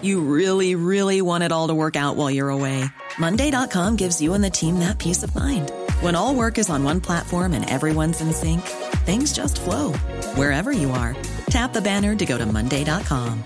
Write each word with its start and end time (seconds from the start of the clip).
You 0.00 0.20
really, 0.20 0.74
really 0.76 1.22
want 1.22 1.42
it 1.42 1.50
all 1.50 1.68
to 1.68 1.74
work 1.74 1.96
out 1.96 2.14
while 2.14 2.30
you're 2.30 2.50
away. 2.50 2.84
Monday.com 3.18 3.96
gives 3.96 4.20
you 4.20 4.34
and 4.34 4.44
the 4.44 4.50
team 4.50 4.78
that 4.78 4.98
peace 4.98 5.22
of 5.22 5.34
mind. 5.34 5.72
When 6.02 6.14
all 6.14 6.34
work 6.34 6.58
is 6.58 6.70
on 6.70 6.84
one 6.84 7.00
platform 7.00 7.52
and 7.52 7.68
everyone's 7.68 8.20
in 8.20 8.32
sync, 8.32 8.62
things 9.06 9.32
just 9.32 9.60
flow 9.60 9.92
wherever 10.36 10.70
you 10.70 10.90
are. 10.90 11.16
Tap 11.50 11.72
the 11.72 11.80
banner 11.80 12.14
to 12.14 12.26
go 12.26 12.36
to 12.36 12.46
Monday.com. 12.46 13.42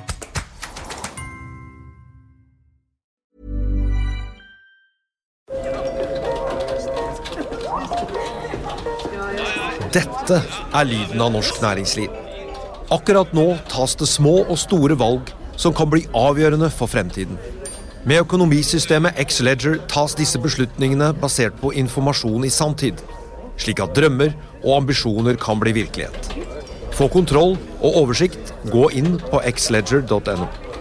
Dette 9.92 10.39
er 10.73 10.87
lyden 10.89 11.20
av 11.20 11.34
norsk 11.34 11.59
næringsliv. 11.61 12.12
Akkurat 12.92 13.33
nå 13.37 13.59
tas 13.69 13.92
det 14.00 14.09
små 14.09 14.39
og 14.47 14.56
store 14.61 14.97
valg 14.97 15.33
som 15.56 15.74
kan 15.74 15.91
bli 15.92 16.06
avgjørende 16.16 16.70
for 16.73 16.91
fremtiden. 16.91 17.38
Med 18.09 18.24
økonomisystemet 18.24 19.19
X-Leger 19.23 19.78
tas 19.91 20.16
disse 20.19 20.41
beslutningene 20.42 21.12
basert 21.23 21.55
på 21.61 21.70
informasjon 21.78 22.48
i 22.48 22.50
sanntid, 22.50 22.98
slik 23.61 23.83
at 23.84 23.95
drømmer 23.95 24.34
og 24.64 24.80
ambisjoner 24.80 25.39
kan 25.39 25.61
bli 25.62 25.77
virkelighet. 25.77 26.33
Få 26.92 27.06
kontroll 27.12 27.55
og 27.80 28.03
oversikt, 28.03 28.53
gå 28.73 28.89
inn 28.98 29.17
på 29.30 29.41
xledger.no. 29.47 30.72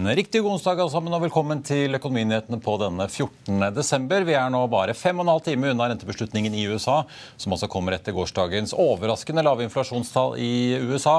En 0.00 0.16
riktig 0.16 0.40
god 0.40 0.54
onsdag 0.54 0.78
sammen, 0.88 1.12
og 1.12 1.20
velkommen 1.26 1.58
til 1.60 1.92
Økonominyhetene 1.98 2.56
på 2.64 2.72
denne 2.80 3.04
14. 3.04 3.66
desember. 3.76 4.24
Vi 4.24 4.32
er 4.32 4.46
nå 4.48 4.62
bare 4.72 4.94
fem 4.96 5.18
og 5.20 5.26
en 5.26 5.32
halv 5.34 5.42
time 5.44 5.74
unna 5.74 5.90
rentebeslutningen 5.90 6.56
i 6.56 6.62
USA, 6.72 7.02
som 7.36 7.52
altså 7.52 7.68
kommer 7.68 7.92
etter 7.92 8.16
gårsdagens 8.16 8.72
overraskende 8.72 9.44
lave 9.44 9.66
inflasjonstall 9.66 10.38
i 10.40 10.80
USA. 10.88 11.18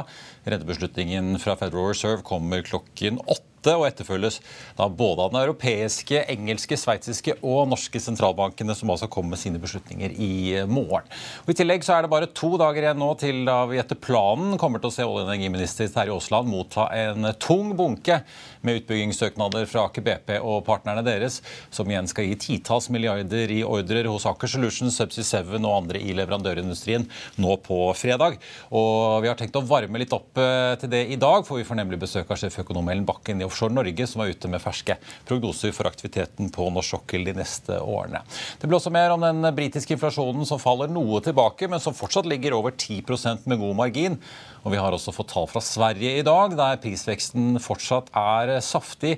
Rentebeslutningen 0.49 1.35
fra 1.43 1.53
Federal 1.61 1.91
Reserve 1.91 2.25
kommer 2.25 2.65
klokken 2.65 3.21
åtte 3.21 3.50
og 3.69 3.85
etterfølges 3.87 4.39
da 4.77 4.87
både 4.89 5.25
av 5.25 5.33
den 5.33 5.41
europeiske, 5.43 6.23
engelske, 6.31 6.77
sveitsiske 6.79 7.37
og 7.41 7.69
norske 7.71 8.01
sentralbankene, 8.01 8.75
som 8.77 8.89
altså 8.93 9.09
kommer 9.11 9.35
med 9.35 9.41
sine 9.41 9.61
beslutninger 9.61 10.15
i 10.17 10.33
morgen. 10.67 11.07
Og 11.45 11.53
I 11.53 11.57
tillegg 11.61 11.85
så 11.85 11.97
er 11.97 12.05
det 12.05 12.13
bare 12.13 12.31
to 12.33 12.55
dager 12.61 12.87
igjen 12.87 13.01
nå 13.01 13.11
til 13.21 13.43
da 13.47 13.59
vi 13.69 13.79
etter 13.81 13.99
planen 13.99 14.57
kommer 14.61 14.81
til 14.81 14.91
å 14.91 14.95
se 14.95 15.05
olje- 15.05 15.25
og 15.27 15.29
energiminister 15.29 15.91
Terje 15.91 16.15
Aasland 16.15 16.49
motta 16.49 16.87
en 16.95 17.29
tung 17.39 17.75
bunke 17.77 18.21
med 18.65 18.81
utbyggingssøknader 18.81 19.65
fra 19.69 19.85
Aker 19.89 20.05
BP 20.05 20.35
og 20.39 20.63
partnerne 20.67 21.03
deres, 21.05 21.39
som 21.73 21.89
igjen 21.89 22.09
skal 22.09 22.27
gi 22.27 22.37
titalls 22.41 22.89
milliarder 22.93 23.51
i 23.53 23.61
ordrer 23.65 24.09
hos 24.09 24.27
Aker 24.29 24.49
Solutions, 24.51 24.97
Subsea 24.97 25.25
7 25.43 25.57
og 25.61 25.71
andre 25.73 26.01
i 26.01 26.13
leverandørindustrien 26.17 27.07
nå 27.41 27.57
på 27.65 27.79
fredag. 27.97 28.37
Og 28.69 29.21
vi 29.23 29.31
har 29.31 29.39
tenkt 29.39 29.57
å 29.57 29.65
varme 29.65 30.01
litt 30.01 30.13
opp 30.15 30.37
eh, 30.41 30.75
til 30.81 30.91
det 30.93 31.05
i 31.13 31.19
dag, 31.21 31.45
for 31.47 31.59
vi 31.59 31.65
får 31.67 31.81
nemlig 31.81 32.01
besøk 32.01 32.31
av 32.31 32.39
sjeføkonom 32.41 32.91
Ellen 32.91 33.07
Bakken 33.07 33.41
i 33.41 33.47
Offshore 33.51 33.75
Norge, 33.75 34.07
som 34.09 34.23
er 34.23 34.31
ute 34.33 34.49
med 34.51 34.63
ferske 34.63 34.97
prognoser 35.27 35.75
for 35.75 35.89
aktiviteten 35.91 36.49
på 36.55 36.69
norsk 36.71 36.95
sokkel 36.95 37.27
de 37.27 37.35
neste 37.37 37.77
årene. 37.77 38.23
Det 38.59 38.67
blir 38.67 38.79
også 38.79 38.93
mer 38.95 39.13
om 39.13 39.21
den 39.23 39.45
britiske 39.55 39.95
inflasjonen 39.97 40.47
som 40.47 40.61
faller 40.61 40.91
noe 40.91 41.21
tilbake, 41.23 41.69
men 41.71 41.83
som 41.83 41.95
fortsatt 41.95 42.29
ligger 42.29 42.57
over 42.57 42.73
10% 42.73 43.45
med 43.51 43.61
god 43.61 43.77
margin. 43.83 44.17
Og 44.63 44.73
vi 44.73 44.81
har 44.81 44.93
også 44.93 45.13
fått 45.15 45.31
tall 45.33 45.47
fra 45.51 45.61
Sverige 45.63 46.17
i 46.19 46.25
dag, 46.25 46.57
der 46.57 46.81
prisveksten 46.81 47.55
fortsatt 47.61 48.11
er 48.17 48.57
saftig. 48.65 49.17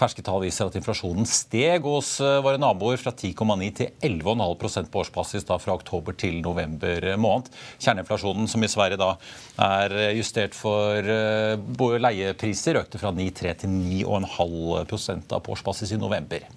Ferske 0.00 0.22
tall 0.24 0.40
viser 0.40 0.70
at 0.70 0.76
inflasjonen 0.78 1.26
steg 1.28 1.84
hos 1.84 2.14
eh, 2.24 2.38
våre 2.40 2.60
naboer 2.60 2.96
fra 3.00 3.12
10,9 3.12 3.66
til 3.76 3.90
11,5 4.06 4.88
på 4.88 5.02
årsbasis 5.02 5.44
da 5.48 5.58
fra 5.60 5.74
oktober 5.76 6.16
til 6.16 6.38
november 6.40 7.04
måned. 7.20 7.50
Kjerneinflasjonen, 7.82 8.48
som 8.48 8.64
i 8.64 8.70
Sverige 8.72 9.00
da 9.00 9.10
er 9.60 9.96
justert 10.16 10.56
for 10.56 11.04
eh, 11.04 12.00
leiepriser, 12.06 12.80
økte 12.80 13.02
fra 13.02 13.12
9,3 13.12 13.54
til 13.64 13.76
9,5 13.76 15.28
da 15.28 15.42
på 15.44 15.56
årsbasis 15.58 15.92
i 15.92 16.00
november. 16.00 16.48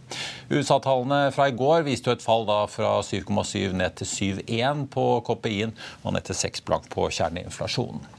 USA-tallene 0.53 1.21
fra 1.35 1.49
i 1.51 1.57
går 1.59 1.83
viste 1.89 2.11
jo 2.11 2.15
et 2.15 2.23
fall 2.23 2.47
da 2.47 2.63
fra 2.71 2.95
7,7 3.03 3.75
ned 3.75 3.99
til 3.99 4.39
7,1 4.39 4.87
på 4.93 5.07
KPI-en 5.27 5.75
og 6.03 6.15
ned 6.15 6.31
til 6.31 6.43
6 6.45 6.63
blank 6.69 6.91
på 6.93 7.11
kjerneinflasjonen. 7.11 8.12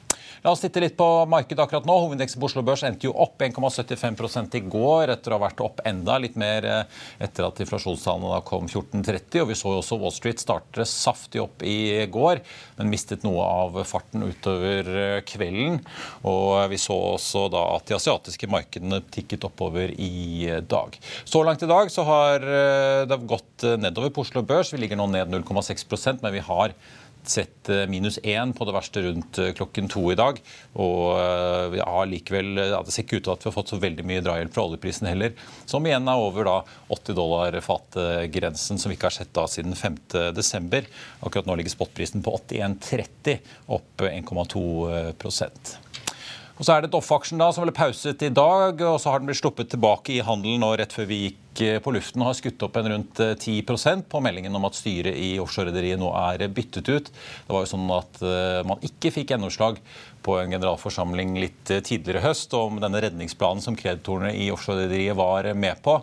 La 0.45 0.53
oss 0.53 0.61
titte 0.61 0.81
litt 0.83 0.93
på 0.99 1.07
markedet 1.33 1.63
akkurat 1.63 1.87
nå. 1.89 1.95
Hovedindeksen 2.03 2.37
på 2.37 2.51
Oslo 2.51 2.61
Børs 2.61 2.83
endte 2.85 3.07
jo 3.07 3.15
opp 3.17 3.41
1,75 3.41 4.59
i 4.59 4.61
går, 4.69 5.15
etter 5.15 5.33
å 5.33 5.39
ha 5.39 5.45
vært 5.47 5.63
opp 5.65 5.79
enda 5.89 6.19
litt 6.21 6.35
mer 6.37 6.67
eh, 6.69 6.99
etter 7.25 7.47
at 7.47 7.63
inflasjonstallene 7.65 8.29
da 8.29 8.43
kom 8.45 8.67
14.30. 8.69 9.39
Og 9.41 9.49
vi 9.49 9.57
så 9.57 9.73
jo 9.73 9.79
også 9.81 9.97
Wall 10.03 10.13
Street 10.13 10.43
starte 10.43 10.85
saftig 10.85 11.41
opp 11.41 11.65
i 11.65 12.05
går, 12.13 12.43
men 12.77 12.93
mistet 12.93 13.25
noe 13.25 13.41
av 13.41 13.79
farten 13.89 14.27
utover 14.27 14.91
eh, 14.93 15.23
kvelden. 15.25 15.79
Og 16.29 16.59
vi 16.69 16.81
så 16.83 16.99
også 17.15 17.47
da 17.55 17.63
at 17.79 17.89
de 17.89 17.97
asiatiske 17.97 18.51
markedene 18.53 19.01
tikket 19.17 19.47
oppover 19.49 19.95
i 19.97 20.59
dag. 20.69 20.99
Så 21.25 21.41
langt 21.41 21.65
i 21.65 21.71
dag 21.73 21.89
så 21.89 22.05
har 22.05 22.45
eh, 22.45 23.07
det 23.09 23.19
gått 23.25 23.65
nedover 23.81 24.13
på 24.13 24.27
Oslo 24.29 24.45
Børs. 24.45 24.75
Vi 24.77 24.83
ligger 24.85 25.01
nå 25.01 25.09
ned 25.09 25.33
0,6% 25.33 26.21
men 26.21 26.37
vi 26.37 26.45
har 26.45 26.77
sett 27.29 27.69
eh, 27.69 27.85
minus 27.91 28.19
én 28.23 28.53
på 28.53 28.67
det 28.69 28.75
verste 28.77 29.03
rundt 29.05 29.39
eh, 29.39 29.53
klokken 29.57 29.89
to 29.93 30.03
i 30.13 30.17
dag. 30.19 30.41
Og 30.81 31.19
eh, 31.19 31.67
vi 31.75 31.83
har 31.83 32.09
likevel, 32.11 32.57
ja, 32.59 32.83
Det 32.85 32.95
ser 32.95 33.07
ikke 33.07 33.21
ut 33.21 33.27
til 33.29 33.35
at 33.35 33.45
vi 33.45 33.51
har 33.51 33.57
fått 33.57 33.73
så 33.75 33.81
veldig 33.83 34.07
mye 34.09 34.25
drahjelp 34.25 34.55
fra 34.55 34.67
oljeprisen 34.69 35.09
heller, 35.11 35.37
som 35.71 35.87
igjen 35.87 36.11
er 36.11 36.25
over 36.27 36.49
da 36.49 36.57
80 36.95 37.19
dollar 37.19 37.61
fatgrensen, 37.65 38.81
som 38.81 38.93
vi 38.93 38.99
ikke 38.99 39.11
har 39.11 39.19
sett 39.19 39.33
da 39.37 39.47
siden 39.51 39.77
5. 39.79 40.01
desember. 40.37 40.87
Akkurat 41.25 41.49
nå 41.49 41.59
ligger 41.61 41.77
spotprisen 41.77 42.25
på 42.25 42.37
81,30, 42.45 43.41
opp 43.79 44.07
1,2 44.11 44.65
og 46.55 46.63
så 46.63 46.77
er 46.77 46.85
det 46.85 46.93
Doff-aksjen 46.93 47.41
da, 47.41 47.49
som 47.51 47.65
ble 47.67 47.75
pauset 47.75 48.21
i 48.23 48.31
dag, 48.31 48.79
og 48.87 49.01
så 49.03 49.11
har 49.11 49.19
den 49.23 49.27
blitt 49.31 49.41
sluppet 49.41 49.73
tilbake 49.73 50.15
i 50.15 50.23
handelen 50.23 50.63
nå 50.63 50.71
rett 50.79 50.95
før 50.95 51.09
vi 51.11 51.25
gikk 51.25 51.41
på 51.83 51.93
luften 51.95 52.23
og 52.23 52.29
har 52.31 52.37
skutt 52.39 52.63
opp 52.67 52.79
en 52.79 52.89
rundt 52.91 53.21
10% 53.21 54.07
på 54.11 54.21
meldingen 54.23 54.55
om 54.59 54.67
at 54.67 54.79
styret 54.79 55.19
i 55.19 55.37
offshorerederiet 55.43 55.99
nå 55.99 56.09
er 56.19 56.47
byttet 56.51 56.91
ut. 56.91 57.11
Det 57.11 57.55
var 57.55 57.63
jo 57.63 57.71
sånn 57.71 57.91
at 57.95 58.23
man 58.67 58.83
ikke 58.87 59.13
fikk 59.15 59.35
gjennomslag 59.35 59.79
på 60.25 60.39
en 60.41 60.55
generalforsamling 60.55 61.37
litt 61.43 61.69
tidligere 61.85 62.23
i 62.23 62.27
høst 62.29 62.55
om 62.57 62.81
denne 62.83 63.03
redningsplanen 63.05 63.63
som 63.65 63.77
kreditorene 63.79 64.33
i 64.35 64.51
offshorerederiet 64.55 65.17
var 65.19 65.51
med 65.59 65.83
på. 65.85 65.99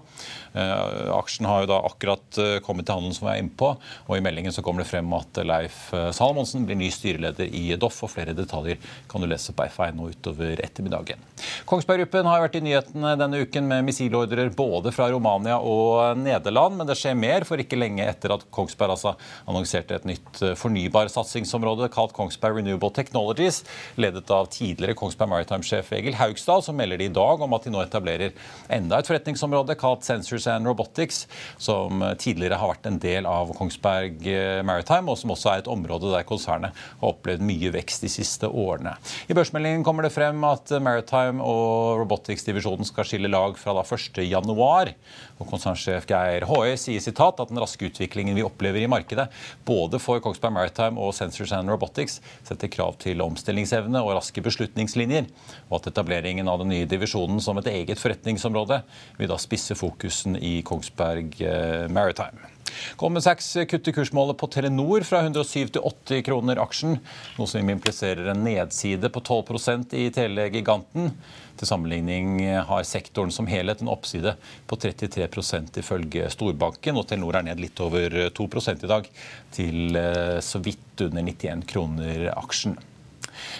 Aksjen 0.51 1.47
har 1.47 1.63
jo 1.63 1.69
da 1.71 1.77
akkurat 1.87 2.39
kommet 2.65 2.85
til 2.87 2.97
handelen, 2.97 3.15
som 3.15 3.27
vi 3.27 3.33
er 3.33 3.41
inne 3.41 3.55
på. 3.57 3.71
Og 4.09 4.17
i 4.17 4.23
meldingen 4.23 4.53
så 4.53 4.63
kommer 4.65 4.83
det 4.83 4.89
frem 4.89 5.07
at 5.15 5.39
Leif 5.47 5.77
Salomonsen 6.13 6.65
blir 6.67 6.77
ny 6.79 6.89
styreleder 6.91 7.47
i 7.47 7.71
Doff. 7.79 8.01
Og 8.03 8.11
flere 8.11 8.35
detaljer 8.35 8.81
kan 9.11 9.23
du 9.23 9.29
lese 9.31 9.55
på 9.55 9.65
F1 9.71 9.95
nå 9.97 10.09
utover 10.11 10.59
ettermiddagen. 10.63 11.21
Kongsberg 11.69 12.03
Gruppen 12.03 12.27
har 12.27 12.43
vært 12.43 12.57
i 12.59 12.63
nyhetene 12.65 13.13
denne 13.19 13.41
uken 13.45 13.67
med 13.69 13.87
missilordrer 13.87 14.51
både 14.57 14.91
fra 14.95 15.07
Romania 15.13 15.57
og 15.57 16.19
Nederland. 16.19 16.77
Men 16.79 16.89
det 16.89 16.99
skjer 16.99 17.17
mer, 17.17 17.47
for 17.47 17.61
ikke 17.61 17.79
lenge 17.79 18.05
etter 18.05 18.35
at 18.35 18.45
Kongsberg 18.53 18.97
altså 18.97 19.15
annonserte 19.47 19.97
et 19.97 20.09
nytt 20.09 20.43
fornybarsatsingsområde 20.59 21.87
kalt 21.95 22.15
Kongsberg 22.17 22.59
Renewable 22.59 22.91
Technologies, 22.95 23.63
ledet 24.11 24.31
av 24.31 24.45
tidligere 24.51 24.95
Kongsberg 24.97 25.29
Maritime-sjef 25.29 25.91
Egil 25.95 26.15
Haugstad, 26.19 26.63
som 26.65 26.75
melder 26.75 26.99
de 26.99 27.07
i 27.07 27.13
dag 27.13 27.41
om 27.41 27.53
at 27.55 27.65
de 27.65 27.71
nå 27.71 27.81
etablerer 27.83 28.33
enda 28.71 28.99
et 28.99 29.07
forretningsområde 29.07 29.75
kalt 29.79 30.03
Sensors 30.05 30.47
and 30.51 30.67
Robotics, 30.67 31.25
som 31.61 32.03
tidligere 32.19 32.59
har 32.59 32.73
vært 32.73 32.89
en 32.89 32.99
del 33.01 33.27
av 33.29 33.53
Kongsberg 33.57 34.27
Maritime, 34.67 35.11
og 35.11 35.19
som 35.19 35.33
også 35.35 35.53
er 35.53 35.63
et 35.63 35.71
område 35.71 36.11
der 36.11 36.27
konsernet 36.27 36.75
har 36.75 37.13
opplevd 37.13 37.45
mye 37.45 37.71
vekst 37.73 38.03
de 38.03 38.11
siste 38.11 38.49
årene. 38.49 38.97
I 39.31 39.37
børsmeldingen 39.37 39.85
kommer 39.87 40.05
det 40.05 40.13
frem 40.15 40.43
at 40.47 40.73
Maritime 40.83 41.43
og 41.43 42.03
Robotics-divisjonen 42.03 42.87
skal 42.87 43.07
skille 43.07 43.31
lag 43.31 43.57
fra 43.59 43.75
da 43.77 43.85
1.1. 43.85 44.93
Og 45.41 45.49
konsernsjef 45.49 46.05
Geir 46.09 46.45
Håøy 46.45 46.75
sier 46.77 47.01
sitat 47.01 47.39
at 47.41 47.49
den 47.49 47.59
raske 47.61 47.89
utviklingen 47.89 48.37
vi 48.37 48.45
opplever 48.45 48.83
i 48.83 48.89
markedet, 48.91 49.27
både 49.65 49.99
for 50.01 50.21
Kongsberg 50.23 50.53
Maritime 50.53 51.01
og 51.01 51.15
Sensors 51.17 51.53
and 51.57 51.71
Robotics, 51.71 52.19
setter 52.47 52.69
krav 52.71 52.99
til 53.01 53.23
omstillingsevne 53.25 54.03
og 54.05 54.13
raske 54.19 54.43
beslutningslinjer, 54.45 55.29
og 55.71 55.79
at 55.79 55.91
etableringen 55.91 56.51
av 56.51 56.61
den 56.61 56.73
nye 56.75 56.89
divisjonen 56.89 57.41
som 57.41 57.57
et 57.61 57.71
eget 57.73 58.01
forretningsområde 58.01 58.83
vil 59.17 59.31
da 59.31 59.41
spisse 59.41 59.77
fokusen 59.79 60.37
i 60.37 60.59
Kongsberg 60.67 61.41
Maritime. 61.89 62.51
Goldman 62.99 63.23
Sachs 63.25 63.53
kutter 63.69 63.95
kursmålet 63.95 64.39
på 64.39 64.49
Telenor 64.51 65.05
fra 65.07 65.23
107 65.25 65.73
til 65.75 65.81
80 65.81 66.25
kroner 66.27 66.61
aksjen, 66.63 66.97
noe 67.37 67.49
som 67.49 67.71
impliserer 67.73 68.31
en 68.31 68.43
nedside 68.45 69.11
på 69.13 69.23
12% 69.23 69.95
i 69.97 70.09
telegiganten. 70.13 71.11
Til 71.59 71.69
sammenligning 71.69 72.39
har 72.65 72.85
sektoren 72.87 73.33
som 73.33 73.49
helhet 73.49 73.83
en 73.83 73.91
oppside 73.91 74.33
på 74.67 74.77
33% 74.81 75.77
ifølge 75.81 76.29
storbanken, 76.33 76.97
og 76.97 77.05
Telenor 77.09 77.37
er 77.37 77.49
ned 77.51 77.61
litt 77.61 77.81
over 77.83 78.15
2 78.33 78.47
i 78.71 78.89
dag, 78.89 79.09
til 79.53 79.99
eh, 79.99 80.39
så 80.41 80.61
vidt 80.63 81.05
under 81.05 81.21
91 81.21 81.67
kroner 81.69 82.31
aksjen. 82.33 82.79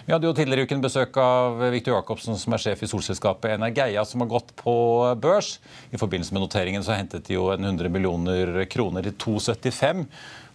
Vi 0.06 0.14
hadde 0.14 0.30
jo 0.30 0.36
tidligere 0.38 0.66
i 0.66 0.70
uken 0.70 0.84
besøk 0.84 1.18
av 1.22 1.62
Viktor 1.74 1.98
Jacobsen, 1.98 2.38
som 2.40 2.56
er 2.56 2.64
sjef 2.64 2.84
i 2.84 2.92
solselskapet 2.92 3.56
Energeia, 3.56 4.06
som 4.08 4.24
har 4.24 4.32
gått 4.32 4.54
på 4.60 4.76
børs. 5.22 5.56
I 5.92 6.02
forbindelse 6.02 6.36
med 6.36 6.46
noteringen 6.46 6.86
så 6.86 6.98
hentet 6.98 7.28
de 7.28 7.38
jo 7.38 7.50
100 7.54 7.92
millioner 7.94 8.64
kroner 8.72 9.08
i 9.08 9.16
2,75. 9.16 10.06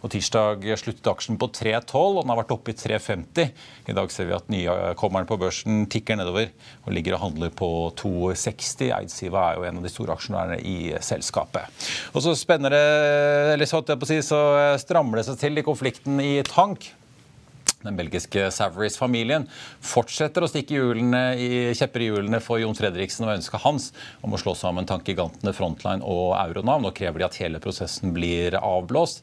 Og 0.04 0.12
Tirsdag 0.12 0.64
sluttet 0.78 1.08
aksjen 1.10 1.38
på 1.40 1.48
3,12, 1.50 1.94
og 1.96 2.20
den 2.20 2.30
har 2.30 2.38
vært 2.38 2.52
oppe 2.54 2.72
i 2.72 2.76
3,50. 2.78 3.48
I 3.90 3.96
dag 3.96 4.12
ser 4.12 4.28
vi 4.28 4.36
at 4.36 4.50
nykommeren 4.52 5.28
på 5.28 5.38
børsen 5.40 5.86
tikker 5.90 6.20
nedover 6.20 6.52
og 6.84 6.92
ligger 6.94 7.16
og 7.16 7.24
handler 7.24 7.54
på 7.56 7.70
2,60. 7.98 8.92
Eidsiva 9.00 9.48
er 9.48 9.58
jo 9.58 9.66
en 9.66 9.80
av 9.80 9.86
de 9.86 9.92
store 9.92 10.14
aksjonærene 10.14 10.60
i 10.62 10.92
selskapet. 11.02 11.88
Og 12.12 12.22
så 12.22 12.36
spenner 12.38 12.76
det, 12.76 12.84
eller 13.56 13.70
så, 13.70 13.82
si, 14.06 14.20
så 14.26 14.42
strammer 14.82 15.20
det 15.20 15.26
seg 15.30 15.40
til 15.42 15.58
i 15.58 15.66
konflikten 15.66 16.22
i 16.22 16.36
Tank. 16.46 16.90
Den 17.86 17.98
belgiske 17.98 18.48
Savaris-familien 18.54 19.46
fortsetter 19.84 20.44
å 20.44 20.50
stikke 20.50 20.78
hjulene 20.78 21.22
i, 21.38 21.50
kjepper 21.76 22.02
i 22.04 22.10
hjulene 22.10 22.42
for 22.44 22.60
Jon 22.62 22.76
Fredriksen 22.76 23.26
og 23.26 23.36
ønsket 23.36 23.64
hans 23.64 23.92
om 24.26 24.34
å 24.34 24.40
slå 24.40 24.56
sammen 24.58 24.88
tankegigantene 24.88 25.54
Frontline 25.56 26.04
og 26.04 26.34
Euronav. 26.40 26.82
Nå 26.82 26.92
krever 26.96 27.22
de 27.22 27.28
at 27.28 27.38
hele 27.42 27.62
prosessen 27.62 28.14
blir 28.16 28.58
avblåst. 28.58 29.22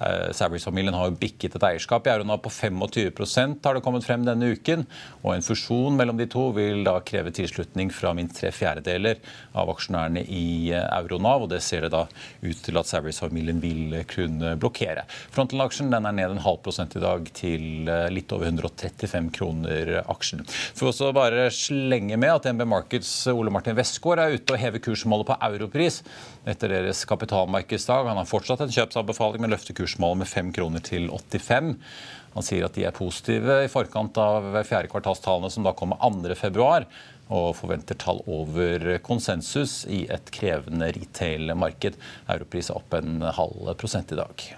Eh, 0.00 0.30
Sabrys-familien 0.32 0.94
har 0.94 1.08
jo 1.10 1.18
bikket 1.18 1.56
et 1.58 1.66
eierskap 1.72 2.06
i 2.06 2.12
Euronav 2.12 2.40
på 2.44 2.52
25% 2.52 3.66
har 3.66 3.76
det 3.76 3.82
kommet 3.84 4.06
frem 4.06 4.24
denne 4.26 4.52
uken. 4.54 4.84
Og 5.24 5.32
en 5.34 5.44
fusjon 5.44 5.96
mellom 5.98 6.18
de 6.18 6.28
to 6.30 6.48
vil 6.56 6.84
da 6.86 6.98
kreve 7.06 7.32
tilslutning 7.34 7.90
fra 7.94 8.14
minst 8.16 8.38
tre 8.38 8.52
fjerdedeler 8.54 9.18
av 9.58 9.72
aksjonærene 9.72 10.22
i 10.24 10.70
eh, 10.72 10.86
Euronav, 11.00 11.46
og 11.46 11.52
det 11.52 11.62
ser 11.66 11.86
det 11.86 11.92
da 11.96 12.04
ut 12.42 12.62
til 12.64 12.78
at 12.78 12.90
Sabrys-familien 12.90 13.62
vil 13.62 13.98
kunne 14.10 14.54
blokkere. 14.60 15.04
Frontline-aksjen 15.34 15.90
er 15.94 16.06
ned 16.08 16.36
en 16.36 16.44
halv 16.44 16.62
prosent 16.64 16.94
i 16.98 17.02
dag 17.02 17.26
til 17.36 17.90
eh, 17.90 18.06
litt 18.14 18.32
over 18.36 18.52
135 18.52 19.32
kroner 19.34 19.94
aksjen. 20.06 20.44
For 20.78 20.92
også 20.92 21.10
bare 21.16 21.48
slenge 21.54 22.18
med 22.20 22.36
at 22.36 22.48
NB 22.54 22.66
Markets 22.68 23.10
Ole 23.32 23.52
Martin 23.52 23.76
Westgård 23.78 24.22
er 24.22 24.38
ute 24.38 24.54
og 24.54 24.62
hever 24.62 24.82
kursmålet 24.82 25.28
på 25.28 25.38
europris 25.48 26.02
etter 26.48 26.72
deres 26.72 27.02
kapitalmarkedsdag. 27.08 28.08
Han 28.08 28.20
har 28.20 28.28
fortsatt 28.28 28.62
en 28.64 28.72
kjøpsanbefaling, 28.72 29.42
men 29.42 29.52
løfter 29.52 29.76
kursmålet 29.88 30.18
med 30.18 30.28
5 30.28 30.52
kroner 30.52 30.80
til 30.84 31.08
85. 31.10 31.74
Han 32.34 32.44
sier 32.44 32.66
at 32.66 32.76
de 32.76 32.84
er 32.84 32.94
positive 32.94 33.62
i 33.64 33.70
forkant 33.72 34.18
av 34.20 34.52
fjerde 34.68 34.90
kvartalstallene 34.92 35.50
som 35.50 35.64
da 35.64 35.72
kommer 35.76 35.98
2.2 35.98 36.84
og 37.28 37.50
forventer 37.58 37.96
tall 38.00 38.22
over 38.26 38.98
konsensus 39.04 39.82
i 39.88 40.06
et 40.12 40.30
krevende 40.32 40.88
retail-marked. 40.96 41.98
Europris 42.28 42.70
er 42.70 42.80
opp 42.80 42.94
en 42.96 43.20
halv 43.22 43.74
prosent 43.80 44.12
i 44.12 44.20
dag. 44.20 44.48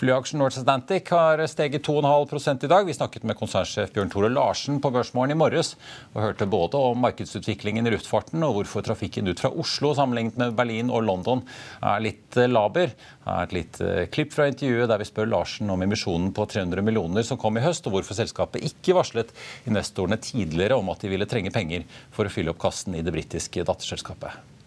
Flyaksjen 0.00 0.38
North 0.40 0.56
Atlantic 0.56 1.10
har 1.12 1.42
steget 1.46 1.84
2,5% 1.84 2.64
i 2.64 2.68
dag. 2.72 2.86
Vi 2.88 2.94
snakket 2.96 3.24
med 3.28 3.36
konsernsjef 3.36 3.90
Bjørn 3.92 4.08
Tore 4.08 4.30
Larsen 4.32 4.78
på 4.80 4.88
Børsmorgen 4.94 5.34
i 5.34 5.36
morges 5.36 5.74
og 6.14 6.22
hørte 6.22 6.46
både 6.48 6.78
om 6.80 7.02
markedsutviklingen 7.04 7.84
i 7.84 7.92
luftfarten 7.92 8.40
og 8.46 8.54
hvorfor 8.54 8.86
trafikken 8.86 9.28
ut 9.28 9.42
fra 9.42 9.50
Oslo 9.52 9.90
sammenlignet 9.98 10.38
med 10.40 10.54
Berlin 10.56 10.88
og 10.88 11.04
London 11.04 11.42
er 11.84 12.00
litt 12.00 12.38
eh, 12.40 12.48
laber. 12.48 12.94
Her 13.26 13.42
er 13.42 13.50
et 13.50 13.52
lite 13.58 13.90
eh, 13.90 14.08
klipp 14.14 14.32
fra 14.32 14.46
intervjuet 14.48 14.88
der 14.88 15.02
vi 15.02 15.08
spør 15.10 15.28
Larsen 15.34 15.74
om 15.74 15.84
emisjonen 15.84 16.30
på 16.32 16.46
300 16.48 16.86
millioner 16.86 17.26
som 17.26 17.40
kom 17.42 17.60
i 17.60 17.64
høst, 17.66 17.84
og 17.84 17.98
hvorfor 17.98 18.16
selskapet 18.16 18.64
ikke 18.70 18.96
varslet 18.96 19.34
investorene 19.68 20.16
tidligere 20.16 20.80
om 20.80 20.88
at 20.94 21.04
de 21.04 21.12
ville 21.12 21.28
trenge 21.28 21.52
penger 21.52 21.84
for 22.08 22.24
å 22.24 22.32
fylle 22.32 22.54
opp 22.56 22.62
kassen 22.64 22.96
i 22.96 23.04
det 23.04 23.12
britiske 23.12 23.68
datterselskapet. 23.68 24.59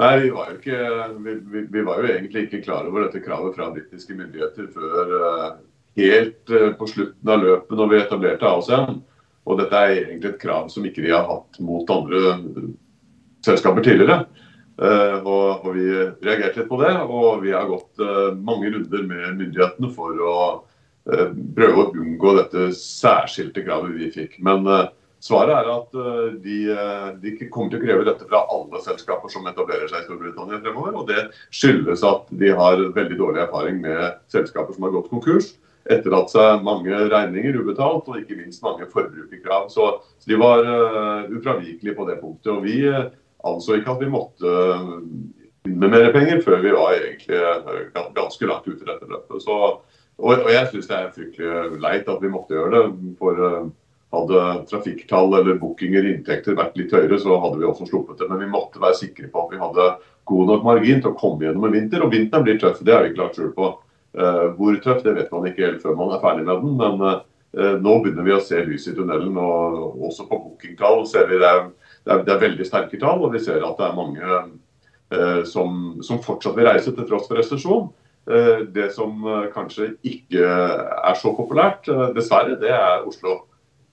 Nei, 0.00 0.20
vi 0.20 0.30
var, 0.32 0.48
jo 0.48 0.56
ikke, 0.56 0.76
vi, 1.20 1.32
vi, 1.52 1.62
vi 1.68 1.80
var 1.84 1.98
jo 2.00 2.08
egentlig 2.08 2.46
ikke 2.46 2.62
klar 2.64 2.86
over 2.88 3.04
dette 3.04 3.20
kravet 3.20 3.56
fra 3.58 3.66
britiske 3.74 4.14
myndigheter 4.16 4.70
før 4.72 5.10
uh, 5.12 5.48
helt 6.00 6.52
uh, 6.54 6.70
på 6.78 6.86
slutten 6.88 7.32
av 7.34 7.42
løpet 7.44 7.76
når 7.76 7.90
vi 7.90 7.98
etablerte 7.98 8.48
ASEAN. 8.48 9.02
Og 9.44 9.58
dette 9.60 9.76
er 9.76 9.98
egentlig 9.98 10.30
et 10.30 10.38
krav 10.40 10.70
som 10.72 10.86
ikke 10.88 11.04
vi 11.04 11.12
har 11.12 11.26
hatt 11.28 11.58
mot 11.64 11.92
andre 11.92 12.32
selskaper 13.44 13.84
tidligere. 13.84 14.22
Og, 14.80 15.64
og, 15.64 15.70
Vi 15.74 15.86
reagerte 16.24 16.60
litt 16.60 16.68
på 16.70 16.78
det, 16.80 16.92
og 17.02 17.42
vi 17.42 17.50
har 17.52 17.66
gått 17.68 18.00
mange 18.40 18.70
runder 18.72 19.02
med 19.08 19.40
myndighetene 19.40 19.90
for 19.92 20.20
å 20.24 20.36
prøve 21.56 21.82
å 21.82 21.90
unngå 21.90 22.34
dette 22.38 22.68
særskilte 22.76 23.64
kravet 23.66 23.96
vi 23.96 24.12
fikk. 24.14 24.38
Men 24.44 24.68
Svaret 25.20 25.52
er 25.52 25.68
at 25.68 25.96
eh, 26.00 26.28
de, 26.40 26.58
eh, 26.72 27.08
de, 27.20 27.32
kommer 27.52 27.72
til 27.72 27.80
å 27.80 27.84
kreve 27.84 28.04
dette 28.08 28.26
fra 28.28 28.40
alle 28.52 28.80
selskaper 28.84 29.32
som 29.32 29.48
etablerer 29.50 29.90
seg 29.90 30.04
i 30.04 30.06
Storbritannia 30.06 30.60
fremover. 30.64 30.94
og 30.96 31.10
Det 31.10 31.26
skyldes 31.52 32.04
at 32.08 32.30
de 32.40 32.52
har 32.56 32.84
veldig 32.96 33.18
dårlig 33.18 33.42
erfaring 33.44 33.82
med 33.84 34.22
selskaper 34.32 34.76
som 34.76 34.86
har 34.88 34.94
gått 34.94 35.10
konkurs. 35.12 35.52
Etterlatt 35.90 36.32
seg 36.32 36.64
mange 36.64 37.02
regninger 37.12 37.58
ubetalt, 37.60 38.08
og 38.08 38.16
ikke 38.20 38.38
minst 38.38 38.64
mange 38.64 38.88
forbrukerkrav. 38.88 39.68
Så, 39.72 39.90
så 40.20 40.30
de 40.30 40.38
var 40.40 40.64
uh, 40.64 41.28
ufravikelige 41.32 41.96
på 41.96 42.06
det 42.08 42.18
punktet. 42.20 42.50
og 42.52 42.64
Vi 42.64 42.82
uh, 42.84 43.08
anså 43.48 43.78
ikke 43.78 43.94
at 43.96 44.04
vi 44.04 44.10
måtte 44.12 44.52
inn 45.68 45.80
med 45.80 45.92
mer 45.92 46.12
penger 46.12 46.40
før 46.44 46.60
vi 46.64 46.74
var 46.76 46.96
egentlig 46.96 47.40
uh, 47.40 48.12
ganske 48.16 48.48
langt 48.48 48.68
ute 48.68 48.84
i 48.84 48.88
dette 48.88 49.08
løpet. 49.08 49.40
Så, 49.44 49.56
og, 50.20 50.30
og 50.36 50.52
jeg 50.52 50.68
syns 50.68 50.88
det 50.92 50.98
er 50.98 51.14
fryktelig 51.16 51.80
leit 51.80 52.12
at 52.12 52.24
vi 52.24 52.32
måtte 52.32 52.56
gjøre 52.56 52.76
det. 52.76 53.14
for 53.20 53.72
hadde 54.10 54.64
trafikktall 54.70 55.34
eller 55.38 55.58
bookinger 55.60 56.06
inntekter 56.10 56.56
vært 56.58 56.78
litt 56.78 56.92
høyere, 56.94 57.18
så 57.22 57.36
hadde 57.42 57.60
vi 57.60 57.68
også 57.68 57.86
sluppet 57.86 58.18
det. 58.18 58.26
Men 58.30 58.42
vi 58.42 58.50
måtte 58.50 58.82
være 58.82 58.98
sikre 58.98 59.30
på 59.30 59.44
at 59.44 59.52
vi 59.54 59.60
hadde 59.60 59.86
god 60.30 60.50
nok 60.50 60.66
margin 60.66 61.02
til 61.02 61.12
å 61.12 61.18
komme 61.18 61.46
gjennom 61.46 61.68
en 61.68 61.76
vinter. 61.76 62.02
Og 62.02 62.12
vinteren 62.14 62.46
blir 62.46 62.58
tøff, 62.60 62.80
det 62.86 62.96
har 62.96 63.06
vi 63.06 63.14
klart 63.14 63.38
skjul 63.38 63.52
på. 63.56 63.72
Uh, 64.18 64.50
hvor 64.56 64.78
tøff, 64.82 65.04
det 65.04 65.14
vet 65.14 65.30
man 65.30 65.46
ikke 65.46 65.62
helt 65.62 65.84
før 65.84 65.94
man 65.98 66.14
er 66.16 66.22
ferdig 66.24 66.46
med 66.48 66.64
den. 66.64 66.74
Men 66.80 67.04
uh, 67.06 67.76
nå 67.78 67.96
begynner 68.02 68.26
vi 68.26 68.34
å 68.34 68.42
se 68.42 68.64
lys 68.66 68.88
i 68.90 68.96
tunnelen. 68.96 69.38
Og 69.38 70.08
også 70.10 70.26
på 70.30 70.40
bookingtall 70.42 71.04
ser 71.10 71.30
vi 71.30 71.38
det 71.38 71.50
er, 71.50 71.68
det 72.02 72.16
er, 72.16 72.24
det 72.26 72.34
er 72.34 72.44
veldig 72.48 72.66
sterke 72.66 72.98
tall. 72.98 73.22
Og 73.22 73.36
vi 73.36 73.44
ser 73.44 73.62
at 73.62 73.78
det 73.78 73.86
er 73.86 73.98
mange 73.98 74.40
uh, 74.42 75.42
som, 75.46 76.02
som, 76.02 76.22
fortsatt 76.24 76.58
vil 76.58 76.66
reise 76.66 76.94
til 76.96 77.06
tross 77.06 77.30
for 77.30 77.38
resesjon. 77.38 77.90
Det 78.70 78.90
som 78.94 79.24
kanskje 79.50 79.86
ikke 80.06 80.44
er 80.44 81.16
så 81.18 81.32
populært, 81.34 81.88
dessverre, 82.14 82.52
det 82.60 82.68
er 82.70 83.06
Oslo 83.08 83.32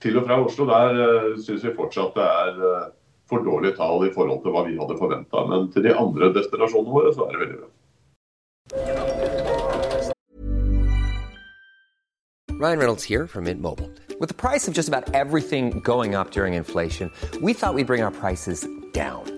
til 0.02 0.18
og 0.18 0.26
fra 0.26 0.38
Oslo, 0.44 0.66
der 0.68 1.00
eh, 1.04 1.38
syns 1.42 1.64
vi 1.64 1.74
fortsatt 1.76 2.14
det 2.14 2.26
er 2.26 2.60
uh, 2.62 2.84
for 3.28 3.42
dårlige 3.44 3.76
tall 3.76 4.06
i 4.06 4.12
forhold 4.14 4.42
til 4.44 4.54
hva 4.54 4.62
vi 4.68 4.78
hadde 4.78 4.98
forventa. 4.98 5.44
Men 5.50 5.72
til 5.72 5.84
de 5.84 5.94
andre 5.94 6.30
destinasjonene 6.36 6.94
våre 6.94 7.12
så 7.14 7.26
er 7.26 7.34
det 7.34 7.42
veldig 7.44 7.58
bra. 7.58 7.68
Ryan 12.60 12.78
Reynolds 12.78 13.04
here 13.04 13.26
from 13.28 13.44
Mint 13.44 13.60
Mobile. 13.60 13.88
With 14.20 14.28
the 14.28 14.34
price 14.34 14.66
of 14.66 14.74
just 14.74 14.88
about 14.88 15.14
everything 15.14 15.78
going 15.80 16.16
up 16.16 16.32
during 16.32 16.54
inflation, 16.54 17.12
we 17.40 17.52
thought 17.52 17.74
we'd 17.74 17.86
bring 17.86 18.02
our 18.02 18.10
prices 18.10 18.66
down. 18.92 19.37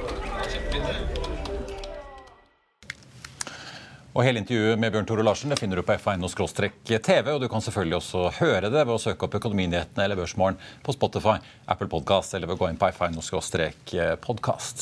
Og 4.11 4.25
Hele 4.27 4.41
intervjuet 4.41 4.75
med 4.79 4.91
Bjørn 4.91 5.05
Tore 5.07 5.23
Larsen 5.23 5.53
det 5.53 5.55
finner 5.61 5.79
du 5.79 5.85
på 5.87 5.95
f1.no-tv. 5.95 7.27
og 7.31 7.39
Du 7.39 7.47
kan 7.47 7.63
selvfølgelig 7.63 7.97
også 8.01 8.19
høre 8.41 8.67
det 8.67 8.81
ved 8.83 8.91
å 8.97 8.99
søke 8.99 9.23
opp 9.23 9.37
Økonominyhetene 9.39 10.03
eller 10.03 10.19
Børsmorgen 10.19 10.59
på 10.83 10.91
Spotify, 10.97 11.37
Apple 11.71 11.87
Podcast 11.87 12.35
eller 12.35 12.47
ved 12.51 12.57
å 12.57 12.61
gå 12.65 12.67
inn 12.73 12.81
på 12.81 12.89
f1.no-podkast. 12.91 14.77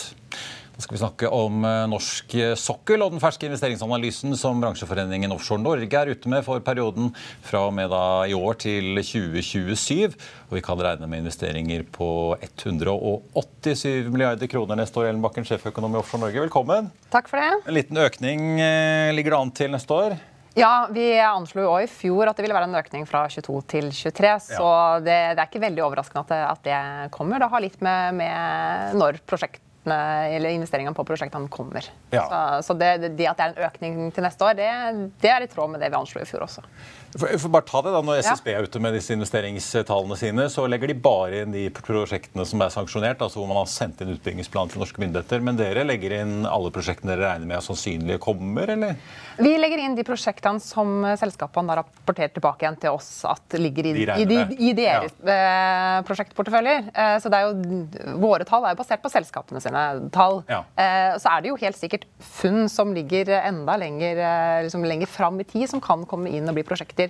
Da 0.80 0.86
skal 0.86 0.96
vi 0.96 1.00
snakke 1.02 1.30
om 1.36 1.66
eh, 1.68 1.82
norsk 1.92 2.34
sokkel 2.56 3.02
og 3.04 3.12
den 3.12 3.20
ferske 3.20 3.50
investeringsanalysen 3.50 4.32
som 4.40 4.62
bransjeforeningen 4.64 5.34
Offshore 5.36 5.60
Norge 5.60 5.92
er 5.92 6.14
ute 6.16 6.32
med 6.32 6.46
for 6.46 6.64
perioden 6.64 7.10
fra 7.44 7.66
og 7.68 7.76
med 7.76 7.92
i 8.32 8.38
år 8.38 8.56
til 8.64 8.96
2027. 8.96 10.16
Og 10.48 10.56
vi 10.56 10.64
kan 10.64 10.80
regne 10.80 11.12
med 11.12 11.26
investeringer 11.26 11.84
på 11.84 12.32
187 12.40 14.08
milliarder 14.08 14.48
kroner 14.48 14.80
neste 14.80 15.04
år. 15.04 15.10
Ellen 15.12 15.22
Bakken, 15.28 15.44
sjeføkonom 15.52 16.00
i 16.00 16.00
Offshore 16.00 16.30
Norge, 16.30 16.46
velkommen. 16.48 16.88
Takk 17.12 17.28
for 17.28 17.44
det. 17.44 17.52
En 17.68 17.76
liten 17.76 18.00
økning 18.00 18.50
eh, 18.64 19.12
ligger 19.20 19.36
det 19.36 19.44
an 19.44 19.56
til 19.60 19.76
neste 19.76 20.00
år? 20.00 20.20
Ja, 20.56 20.88
Vi 20.96 21.12
anslo 21.20 21.68
jo 21.68 21.78
i 21.84 21.92
fjor 21.92 22.32
at 22.32 22.40
det 22.40 22.48
ville 22.48 22.56
være 22.56 22.72
en 22.72 22.80
økning 22.80 23.04
fra 23.04 23.28
22 23.28 23.66
til 23.76 23.92
23. 23.92 24.38
Så 24.48 24.64
ja. 24.64 25.00
det, 25.04 25.24
det, 25.36 25.42
er 25.44 25.48
ikke 25.52 25.68
veldig 25.68 25.90
overraskende 25.92 26.24
at 26.24 26.32
det, 26.32 26.44
at 26.48 26.70
det 26.72 27.16
kommer. 27.20 27.44
Det 27.44 27.52
har 27.52 27.68
litt 27.68 27.82
med, 27.84 28.24
med 28.24 28.96
når 29.04 29.20
prosjekt 29.28 29.66
eller 29.86 30.50
investeringene 30.50 30.96
på 30.96 31.06
prosjektene 31.08 31.48
kommer. 31.52 31.86
Ja. 32.12 32.26
Så, 32.28 32.68
så 32.68 32.74
det, 32.80 33.14
det, 33.18 33.28
at 33.30 33.38
det 33.40 33.46
er 33.46 33.54
en 33.54 33.68
økning 33.70 34.12
til 34.16 34.26
neste 34.26 34.46
år, 34.46 34.58
det, 34.60 34.70
det 35.22 35.32
er 35.32 35.46
i 35.46 35.50
tråd 35.52 35.72
med 35.72 35.84
det 35.84 35.92
vi 35.92 36.00
anslo 36.00 36.22
i 36.22 36.28
fjor 36.28 36.46
også. 36.46 36.66
For, 37.18 37.32
for 37.42 37.50
bare 37.50 37.66
ta 37.66 37.82
det 37.82 37.94
da, 37.94 38.02
Når 38.06 38.22
SSB 38.22 38.52
er 38.54 38.68
ute 38.68 38.82
med 38.84 38.94
disse 38.94 39.16
investeringstallene 39.16 40.18
sine, 40.20 40.46
så 40.54 40.68
legger 40.70 40.92
de 40.92 40.98
bare 41.02 41.44
inn 41.44 41.56
de 41.56 41.66
prosjektene 41.74 42.46
som 42.46 42.62
er 42.62 42.74
sanksjonert, 42.74 43.24
altså 43.26 43.42
hvor 43.42 43.50
man 43.50 43.62
har 43.62 43.70
sendt 43.72 44.04
inn 44.04 44.14
utbyggingsplan 44.14 44.70
til 44.70 44.84
norske 44.84 45.02
myndigheter. 45.02 45.42
Men 45.46 45.58
dere 45.58 45.86
legger 45.88 46.20
inn 46.20 46.46
alle 46.50 46.70
prosjektene 46.76 47.16
dere 47.16 47.32
regner 47.32 47.50
med 47.50 47.66
sannsynlig 47.66 48.20
kommer, 48.22 48.70
eller? 48.76 49.00
Vi 49.40 49.54
legger 49.58 49.82
inn 49.82 49.96
de 49.98 50.06
prosjektene 50.06 50.62
som 50.62 51.08
selskapene 51.18 51.74
har 51.74 51.82
rapportert 51.82 52.36
tilbake 52.36 52.66
igjen 52.66 52.78
til 52.84 52.98
oss 52.98 53.10
at 53.28 53.58
ligger 53.58 53.90
i, 53.90 53.94
de 53.96 54.18
i, 54.20 54.28
de, 54.30 54.40
i 54.60 54.74
deres 54.78 55.16
ja. 55.24 55.40
Eh, 55.40 55.98
prosjektporteføljer. 56.06 56.92
Eh, 56.94 57.16
så 57.24 57.32
det 57.32 57.40
er 57.40 57.48
jo, 57.48 57.82
våre 58.22 58.46
tall 58.48 58.68
er 58.68 58.76
jo 58.76 58.82
basert 58.84 59.02
på 59.02 59.12
selskapene 59.14 59.64
sine 59.64 59.86
tall. 60.14 60.42
Ja. 60.52 60.62
Eh, 60.76 61.18
så 61.22 61.34
er 61.34 61.42
det 61.42 61.54
jo 61.54 61.60
helt 61.62 61.80
sikkert 61.80 62.06
funn 62.40 62.68
som 62.70 62.94
ligger 62.94 63.32
enda 63.40 63.80
lenger, 63.80 64.22
liksom 64.68 64.86
lenger 64.86 65.10
fram 65.10 65.40
i 65.42 65.48
tid, 65.48 65.70
som 65.72 65.82
kan 65.84 66.06
komme 66.10 66.32
inn 66.36 66.50
og 66.50 66.58
bli 66.58 66.68
prosjekter 66.68 67.09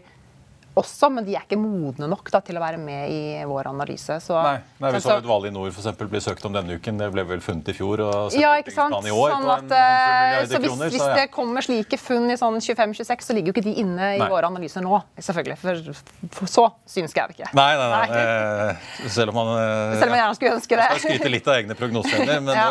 også, 0.80 1.10
men 1.14 1.28
de 1.28 1.36
er 1.38 1.46
ikke 1.46 1.60
modne 1.60 2.10
nok 2.10 2.32
da, 2.34 2.42
til 2.46 2.58
å 2.60 2.64
være 2.64 2.80
med 2.82 3.12
i 3.14 3.22
vår 3.50 3.70
analyse. 3.72 4.20
Så, 4.24 4.36
nei, 4.36 4.60
nei, 4.82 4.92
Vi 4.96 5.02
så 5.04 5.18
et 5.20 5.28
Vali 5.28 5.52
Nord 5.54 5.72
for 5.76 5.84
eksempel, 5.84 6.10
ble 6.12 6.22
søkt 6.24 6.46
om 6.48 6.56
denne 6.56 6.80
uken. 6.80 7.00
Det 7.00 7.10
ble 7.14 7.26
vel 7.30 7.44
funnet 7.44 7.72
i 7.72 7.76
fjor. 7.78 8.04
og 8.06 8.38
ja, 8.40 8.54
ikke 8.62 8.74
sant? 8.76 8.96
I 9.00 9.14
år 9.14 9.36
sånn 9.36 9.50
at, 9.54 9.76
en, 9.76 10.48
så 10.50 10.60
hvis, 10.60 10.70
kroner, 10.70 10.94
hvis 10.94 11.04
så, 11.04 11.10
ja. 11.12 11.18
det 11.22 11.28
kommer 11.34 11.66
slike 11.66 12.00
funn 12.02 12.30
i 12.34 12.38
sånn 12.40 12.60
25-26, 12.64 13.28
så 13.30 13.38
ligger 13.38 13.52
jo 13.52 13.58
ikke 13.58 13.66
de 13.70 13.76
inne 13.84 14.12
i 14.16 14.22
nei. 14.22 14.30
våre 14.32 14.50
analyser 14.50 14.84
nå. 14.86 15.02
selvfølgelig, 15.20 15.60
For, 15.62 15.92
for 16.38 16.52
så 16.52 16.68
synsk 16.90 17.20
er 17.22 17.32
vi 17.32 17.40
ikke. 17.40 17.52
Nei, 17.58 17.70
nei, 17.80 17.88
nei. 17.94 18.04
nei. 18.14 18.24
Eh, 18.24 19.10
selv 19.12 19.34
om 19.34 19.40
man 19.40 19.54
eh, 19.58 19.98
Selv 20.00 20.10
om 20.10 20.18
jeg 20.18 20.24
gjerne 20.24 20.40
skulle 20.40 20.56
ønske 20.58 20.80
det. 20.80 20.88
Man 20.90 21.02
skal 21.02 21.16
skryte 21.16 21.34
litt 21.34 21.50
av 21.50 21.60
egne 21.60 21.78
prognoser. 21.80 22.26
Men, 22.30 22.52
ja. 22.60 22.68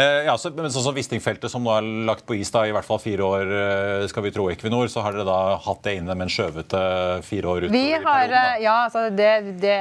eh, 0.00 0.20
ja, 0.28 0.36
så, 0.40 0.52
men 0.56 0.72
sånn 0.74 0.86
som 0.88 0.96
Wisting-feltet, 0.96 1.50
som 1.52 1.64
nå 1.64 1.74
er 1.76 1.90
lagt 2.08 2.26
på 2.28 2.36
is 2.38 2.52
da, 2.54 2.64
i 2.68 2.74
hvert 2.74 2.86
fall 2.86 3.00
fire 3.02 3.26
år, 3.26 3.54
eh, 3.60 4.06
skal 4.10 4.26
vi 4.26 4.32
tro 4.34 4.48
Equinor, 4.52 4.90
så 4.92 5.04
har 5.04 5.16
dere 5.16 5.28
da 5.28 5.58
hatt 5.64 5.82
det 5.86 5.98
inne, 6.00 6.16
men 6.18 6.32
skjøvet 6.32 6.70
det 6.74 6.86
fire 7.26 7.43
år 7.48 7.66
utover. 7.66 7.78
Vi 7.78 7.92
har 8.04 8.14
har, 8.14 8.58
ja, 8.60 8.84
altså 8.84 9.10
det, 9.10 9.40
det, 9.62 9.76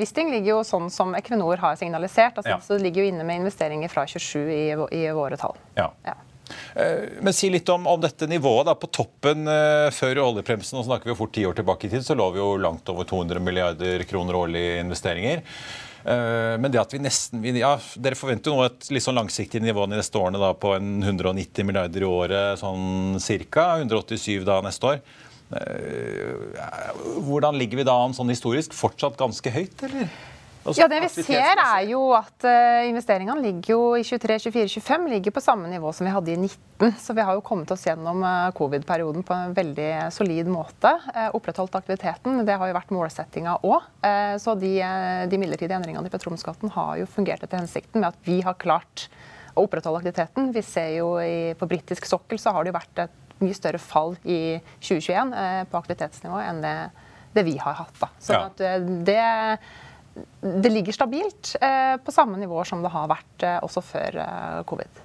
Wisting 0.00 0.30
ligger 0.30 0.56
jo 0.56 0.62
sånn 0.66 0.90
som 0.92 1.14
Equinor 1.18 1.60
har 1.62 1.76
signalisert. 1.78 2.38
Altså, 2.38 2.56
ja. 2.56 2.60
Så 2.62 2.76
det 2.76 2.86
ligger 2.88 3.04
jo 3.04 3.12
inne 3.12 3.26
med 3.26 3.42
investeringer 3.42 3.92
fra 3.92 4.06
27 4.06 4.38
i, 4.52 4.64
i 4.72 5.04
våre 5.16 5.38
tall. 5.40 5.56
Ja. 5.78 5.90
ja. 6.06 6.16
Eh, 6.74 7.08
men 7.24 7.34
si 7.36 7.50
litt 7.50 7.68
om, 7.72 7.88
om 7.90 8.02
dette 8.02 8.28
nivået. 8.30 8.68
da, 8.68 8.76
På 8.78 8.90
toppen 8.92 9.48
uh, 9.50 9.88
før 9.94 10.22
oljepremsen, 10.28 10.78
nå 10.78 10.86
snakker 10.86 11.10
vi 11.10 11.14
jo 11.14 11.18
fort 11.22 11.34
ti 11.34 11.46
år 11.48 11.58
tilbake 11.58 11.88
i 11.88 11.96
tid, 11.96 12.06
så 12.06 12.18
lå 12.18 12.30
vi 12.34 12.42
jo 12.42 12.54
langt 12.60 12.88
over 12.92 13.08
200 13.08 13.42
milliarder 13.42 14.06
kroner 14.08 14.38
årlig 14.44 14.64
i 14.68 14.78
investeringer. 14.84 15.44
Men 16.06 16.70
det 16.70 16.78
at 16.78 16.92
vi 16.94 17.00
nesten 17.02 17.42
ja, 17.58 17.72
Dere 17.98 18.14
forventer 18.14 18.52
jo 18.52 18.60
nå 18.60 18.68
et 18.68 18.84
litt 18.94 19.02
sånn 19.02 19.16
langsiktig 19.18 19.58
nivå 19.58 19.88
de 19.90 19.96
neste 19.98 20.20
årene 20.20 20.38
da, 20.38 20.52
på 20.54 20.76
en 20.76 21.00
190 21.02 21.66
milliarder 21.66 22.04
i 22.04 22.06
året, 22.06 22.60
sånn 22.60 23.16
cirka. 23.18 23.64
187 23.80 24.44
da 24.46 24.60
neste 24.62 24.86
år. 24.86 25.00
Eh, 25.54 27.02
hvordan 27.22 27.58
ligger 27.58 27.82
vi 27.82 27.86
da 27.86 27.94
an 28.04 28.16
sånn 28.16 28.32
historisk? 28.32 28.74
Fortsatt 28.74 29.18
ganske 29.20 29.52
høyt, 29.52 29.84
eller? 29.86 30.08
Også 30.66 30.82
ja, 30.82 30.88
det 30.90 30.98
vi 31.04 31.22
ser 31.22 31.60
er 31.62 31.84
jo 31.86 32.00
at 32.16 32.42
uh, 32.42 32.82
investeringene 32.88 33.38
ligger 33.38 33.70
jo 33.70 33.82
i 33.94 34.02
23, 34.02 34.38
24, 34.48 34.80
25 34.80 35.04
ligger 35.12 35.34
på 35.36 35.42
samme 35.44 35.68
nivå 35.70 35.92
som 35.94 36.08
vi 36.08 36.14
hadde 36.14 36.32
i 36.32 36.38
19. 36.40 36.96
Så 36.98 37.14
vi 37.14 37.22
har 37.22 37.36
jo 37.38 37.44
kommet 37.46 37.70
oss 37.70 37.84
gjennom 37.86 38.24
uh, 38.26 38.50
covid-perioden 38.56 39.22
på 39.26 39.36
en 39.36 39.54
veldig 39.54 39.90
solid 40.14 40.50
måte. 40.50 40.90
Uh, 41.12 41.28
opprettholdt 41.38 41.78
aktiviteten. 41.78 42.42
Det 42.48 42.58
har 42.58 42.66
jo 42.66 42.78
vært 42.80 42.90
målsettinga 42.96 43.60
òg. 43.62 43.86
Så 44.42 44.56
de, 44.58 44.72
de, 45.30 45.38
midlertidige 45.40 45.76
endringene 45.78 46.10
i 46.10 46.12
petroleumsskatten 46.12 46.70
har 46.74 46.98
jo 47.00 47.06
fungert 47.10 47.42
etter 47.46 47.58
hensikten 47.58 48.02
med 48.02 48.10
at 48.10 48.26
vi 48.26 48.40
har 48.42 48.58
klart 48.58 49.06
å 49.54 49.64
opprettholde 49.66 50.02
aktiviteten. 50.02 50.50
Vi 50.54 50.62
ser 50.66 50.92
jo 50.98 51.14
i, 51.22 51.54
På 51.58 51.68
britisk 51.70 52.06
sokkel 52.10 52.42
så 52.42 52.52
har 52.54 52.64
det 52.64 52.74
jo 52.74 52.78
vært 52.80 53.06
et 53.06 53.25
mye 53.44 53.56
større 53.56 53.80
fall 53.82 54.14
i 54.24 54.58
2021 54.80 55.34
eh, 55.36 55.62
på 55.70 55.80
aktivitetsnivå 55.80 56.42
enn 56.42 56.62
det, 56.64 56.76
det, 57.36 57.44
vi 57.46 57.56
har 57.60 57.80
hatt. 57.82 57.96
Da. 58.00 58.12
Sånn 58.18 58.38
ja. 58.38 58.44
at 58.50 58.62
eh, 58.64 58.78
det, 59.06 59.24
det, 60.40 60.72
ligger 60.72 60.96
stabilt 60.96 61.56
eh, 61.60 61.96
på 62.02 62.14
samme 62.14 62.40
nivå 62.40 62.64
som 62.68 62.84
det 62.84 62.94
har 62.94 63.10
vært 63.12 63.50
også 63.60 63.84
før 63.84 64.22
covid. 64.68 65.02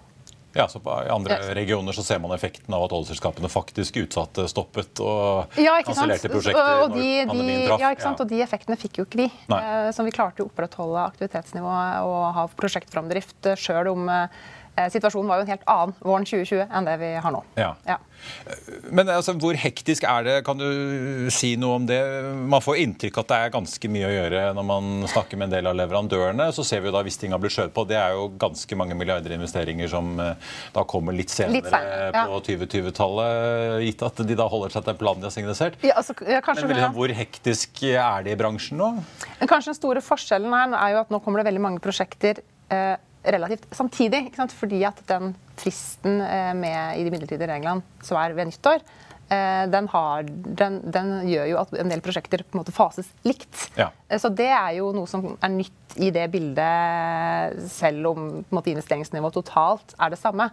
Ja, 0.52 0.66
så 0.68 0.82
I 0.84 1.08
andre 1.08 1.38
yes. 1.38 1.50
regioner 1.56 1.96
så 1.96 2.04
ser 2.04 2.18
man 2.20 2.34
effekten 2.36 2.76
av 2.76 2.84
at 2.84 2.92
oljeselskapene 2.92 3.48
faktisk 3.48 4.02
utsatte, 4.02 4.44
stoppet 4.52 5.00
og 5.00 5.56
ja, 5.56 5.78
kansellerte 5.88 6.28
prosjekter 6.28 6.82
og 6.82 6.98
de, 6.98 7.06
når 7.22 7.30
pandemien 7.30 7.62
traff. 7.70 7.84
Ja, 7.86 7.92
ikke 7.96 8.04
sant? 8.04 8.20
Ja. 8.20 8.26
Og 8.26 8.34
de 8.34 8.42
effektene 8.44 8.76
fikk 8.82 9.00
jo 9.00 9.06
ikke 9.08 9.22
vi. 9.22 9.28
Nei. 9.48 9.62
Så 9.96 10.04
vi 10.04 10.12
klarte 10.12 10.44
å 10.44 10.50
opprettholde 10.52 11.06
aktivitetsnivået 11.06 12.04
og 12.04 12.26
ha 12.36 12.44
prosjektframdrift 12.60 13.54
sjøl 13.64 13.94
om 13.94 14.12
situasjonen 14.92 15.30
var 15.30 15.42
jo 15.42 15.46
en 15.46 15.52
helt 15.52 15.68
annen 15.70 15.98
våren 16.00 16.26
2020 16.28 16.64
enn 16.72 16.88
det 16.88 16.96
vi 17.02 17.12
har 17.24 17.34
nå. 17.36 17.44
Ja. 17.60 17.74
ja. 17.88 17.98
Men 18.92 19.10
altså, 19.10 19.34
hvor 19.40 19.58
hektisk 19.58 20.06
er 20.08 20.26
det? 20.26 20.36
Kan 20.46 20.62
du 20.62 21.28
si 21.34 21.54
noe 21.60 21.80
om 21.80 21.88
det? 21.90 22.00
Man 22.52 22.64
får 22.64 22.80
inntrykk 22.84 23.20
at 23.22 23.32
det 23.32 23.40
er 23.40 23.54
ganske 23.56 23.92
mye 23.92 24.08
å 24.08 24.14
gjøre 24.14 24.44
når 24.58 24.68
man 24.68 24.90
snakker 25.12 25.40
med 25.40 25.50
en 25.50 25.56
del 25.56 25.70
av 25.72 25.78
leverandørene. 25.80 26.50
Så 26.56 26.66
ser 26.68 26.84
vi 26.84 26.92
jo 26.92 26.96
da 26.96 27.04
hvis 27.06 27.20
ting 27.22 27.36
har 27.36 27.42
blitt 27.42 27.56
skjøvet 27.56 27.76
på. 27.76 27.86
Det 27.90 27.98
er 28.00 28.16
jo 28.18 28.30
ganske 28.42 28.80
mange 28.80 28.98
milliarder 28.98 29.36
investeringer 29.36 29.92
som 29.92 30.14
eh, 30.22 30.56
da 30.76 30.86
kommer 30.88 31.16
litt 31.18 31.34
senere 31.34 31.60
litt 31.60 31.70
sen, 31.72 31.90
ja. 32.16 32.26
på 32.30 32.42
2020-tallet, 32.48 33.78
gitt 33.88 34.08
at 34.08 34.24
de 34.32 34.40
da 34.40 34.50
holder 34.52 34.76
seg 34.76 34.86
til 34.86 34.94
den 34.94 35.02
planen 35.02 35.24
de 35.24 35.30
har 35.30 35.36
signalisert. 35.36 35.80
Ja, 35.86 35.98
altså, 36.02 36.16
Men 36.22 36.76
liksom, 36.76 36.98
hvor 36.98 37.16
hektisk 37.22 37.86
er 37.92 38.28
det 38.28 38.36
i 38.36 38.40
bransjen 38.40 38.82
nå? 38.82 38.94
Kanskje 39.42 39.74
den 39.74 39.80
store 39.80 40.04
forskjellen 40.06 40.54
her 40.56 40.76
er 40.80 40.96
jo 40.96 41.06
at 41.06 41.14
nå 41.14 41.22
kommer 41.24 41.42
det 41.42 41.52
veldig 41.52 41.64
mange 41.64 41.84
prosjekter. 41.84 42.44
Eh, 42.72 42.96
relativt 43.24 43.68
samtidig. 43.76 44.30
Fordi 44.56 44.84
at 44.88 45.00
den 45.10 45.36
fristen 45.60 46.22
eh, 46.22 46.52
med, 46.58 47.00
i 47.00 47.06
de 47.06 47.14
midlertidige 47.14 47.50
reglene 47.50 48.06
som 48.06 48.20
er 48.22 48.36
ved 48.38 48.50
nyttår, 48.50 48.84
eh, 49.32 49.64
den, 49.72 49.90
har, 49.94 50.30
den, 50.62 50.80
den, 50.92 51.14
gjør 51.30 51.50
jo 51.52 51.60
at 51.62 51.74
en 51.84 51.92
del 51.94 52.04
prosjekter 52.04 52.46
på 52.46 52.56
en 52.56 52.64
måte 52.64 52.76
fases 52.76 53.12
likt. 53.28 53.68
Ja. 53.80 53.92
Eh, 54.08 54.20
så 54.22 54.32
det 54.34 54.50
er 54.50 54.78
jo 54.80 54.92
noe 54.96 55.10
som 55.10 55.34
er 55.38 55.54
nytt 55.54 55.98
i 56.02 56.12
det 56.14 56.30
bildet, 56.32 57.60
selv 57.72 58.14
om 58.14 58.30
måte, 58.50 58.72
investeringsnivået 58.72 59.42
totalt 59.42 59.96
er 60.00 60.14
det 60.14 60.22
samme. 60.22 60.50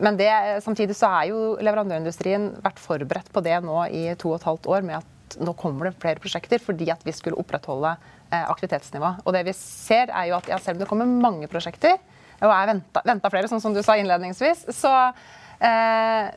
men 0.00 0.16
det, 0.16 0.30
samtidig 0.64 0.94
så 0.96 1.10
er 1.12 1.26
jo 1.28 1.40
leverandørindustrien 1.60 2.48
vært 2.64 2.78
forberedt 2.80 3.28
på 3.32 3.42
det 3.44 3.58
nå 3.60 3.82
i 3.92 4.06
to 4.16 4.30
og 4.30 4.38
et 4.38 4.46
halvt 4.48 4.66
år 4.72 4.86
med 4.86 5.02
at 5.02 5.36
nå 5.44 5.52
kommer 5.52 5.88
det 5.88 6.00
flere 6.00 6.20
prosjekter 6.20 6.60
fordi 6.60 6.88
at 6.92 7.04
vi 7.04 7.12
skulle 7.12 7.36
opprettholde 7.40 7.94
eh, 8.32 8.46
aktivitetsnivået. 8.50 9.22
Og 9.26 9.36
det 9.36 9.44
vi 9.48 9.54
ser 9.56 10.10
er 10.10 10.30
jo 10.30 10.38
at 10.38 10.48
ja, 10.50 10.58
selv 10.58 10.78
om 10.78 10.82
det 10.82 10.88
kommer 10.90 11.06
mange 11.06 11.50
prosjekter, 11.52 12.00
og 12.42 12.50
er 12.50 12.80
venta 13.06 13.30
flere, 13.30 13.50
sånn 13.50 13.62
som 13.62 13.74
du 13.74 13.82
sa 13.86 13.94
innledningsvis, 14.00 14.66
så, 14.74 14.94
eh, 15.62 16.32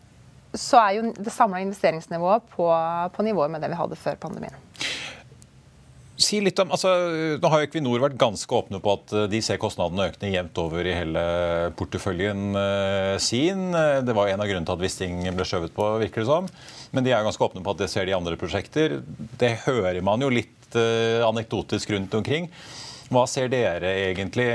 så 0.53 0.83
er 0.83 0.99
jo 0.99 1.09
det 1.15 1.33
samla 1.33 1.63
investeringsnivået 1.65 2.45
på, 2.53 2.69
på 3.15 3.25
nivået 3.25 3.53
med 3.53 3.65
det 3.65 3.71
vi 3.73 3.79
hadde 3.79 3.97
før 3.99 4.19
pandemien. 4.27 4.61
Si 6.15 6.37
litt 6.39 6.55
om, 6.63 6.69
altså, 6.71 6.89
nå 7.43 7.49
har 7.51 7.65
Equinor 7.65 7.99
vært 7.99 8.15
ganske 8.19 8.55
åpne 8.55 8.79
på 8.79 8.93
at 8.95 9.11
eh, 9.11 9.25
de 9.33 9.41
ser 9.43 9.59
kostnadene 9.59 10.05
økende 10.07 10.31
jevnt 10.31 10.61
over 10.61 10.87
i 10.87 10.93
hele 10.95 11.23
porteføljen 11.75 12.55
uh, 12.55 13.15
sin. 13.19 13.67
Det 13.75 14.15
var 14.15 14.31
en 14.31 14.39
av 14.39 14.47
grunnene 14.47 14.69
til 14.69 14.77
at 14.77 14.85
Wisting 14.85 15.25
ble 15.35 15.47
skjøvet 15.47 15.75
på, 15.75 15.89
virker 16.05 16.23
det 16.23 16.29
som. 16.29 16.47
Men 16.95 17.03
de 17.03 17.11
er 17.11 17.25
ganske 17.25 17.43
åpne 17.43 17.65
på 17.65 17.75
at 17.75 17.83
det 17.83 17.89
ser 17.91 18.07
de 18.07 18.15
andre 18.15 18.39
prosjekter. 18.39 19.01
Det 19.41 19.51
hører 19.65 19.99
man 20.07 20.23
jo 20.23 20.31
litt 20.31 20.54
uh, 20.73 21.21
anekdotisk 21.29 21.93
rundt 21.93 22.17
omkring. 22.17 22.49
Hva 23.13 23.21
ser 23.29 23.51
dere 23.53 23.91
egentlig? 24.07 24.47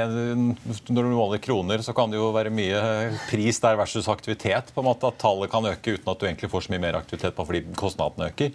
Når 0.90 1.06
du 1.06 1.12
måler 1.14 1.38
kroner, 1.42 1.84
så 1.86 1.94
kan 1.94 2.10
det 2.10 2.18
jo 2.18 2.32
være 2.34 2.50
mye 2.50 2.80
pris 3.28 3.60
der 3.62 3.78
versus 3.78 4.08
aktivitet. 4.10 4.72
på 4.74 4.82
en 4.82 4.88
måte 4.88 5.06
At 5.06 5.20
tallet 5.22 5.50
kan 5.52 5.66
øke 5.70 5.94
uten 5.94 6.10
at 6.10 6.18
du 6.18 6.26
egentlig 6.26 6.50
får 6.50 6.66
så 6.66 6.72
mye 6.74 6.82
mer 6.82 6.98
aktivitet 6.98 7.36
bare 7.36 7.46
fordi 7.46 7.62
kostnadene 7.78 8.30
øker. 8.32 8.50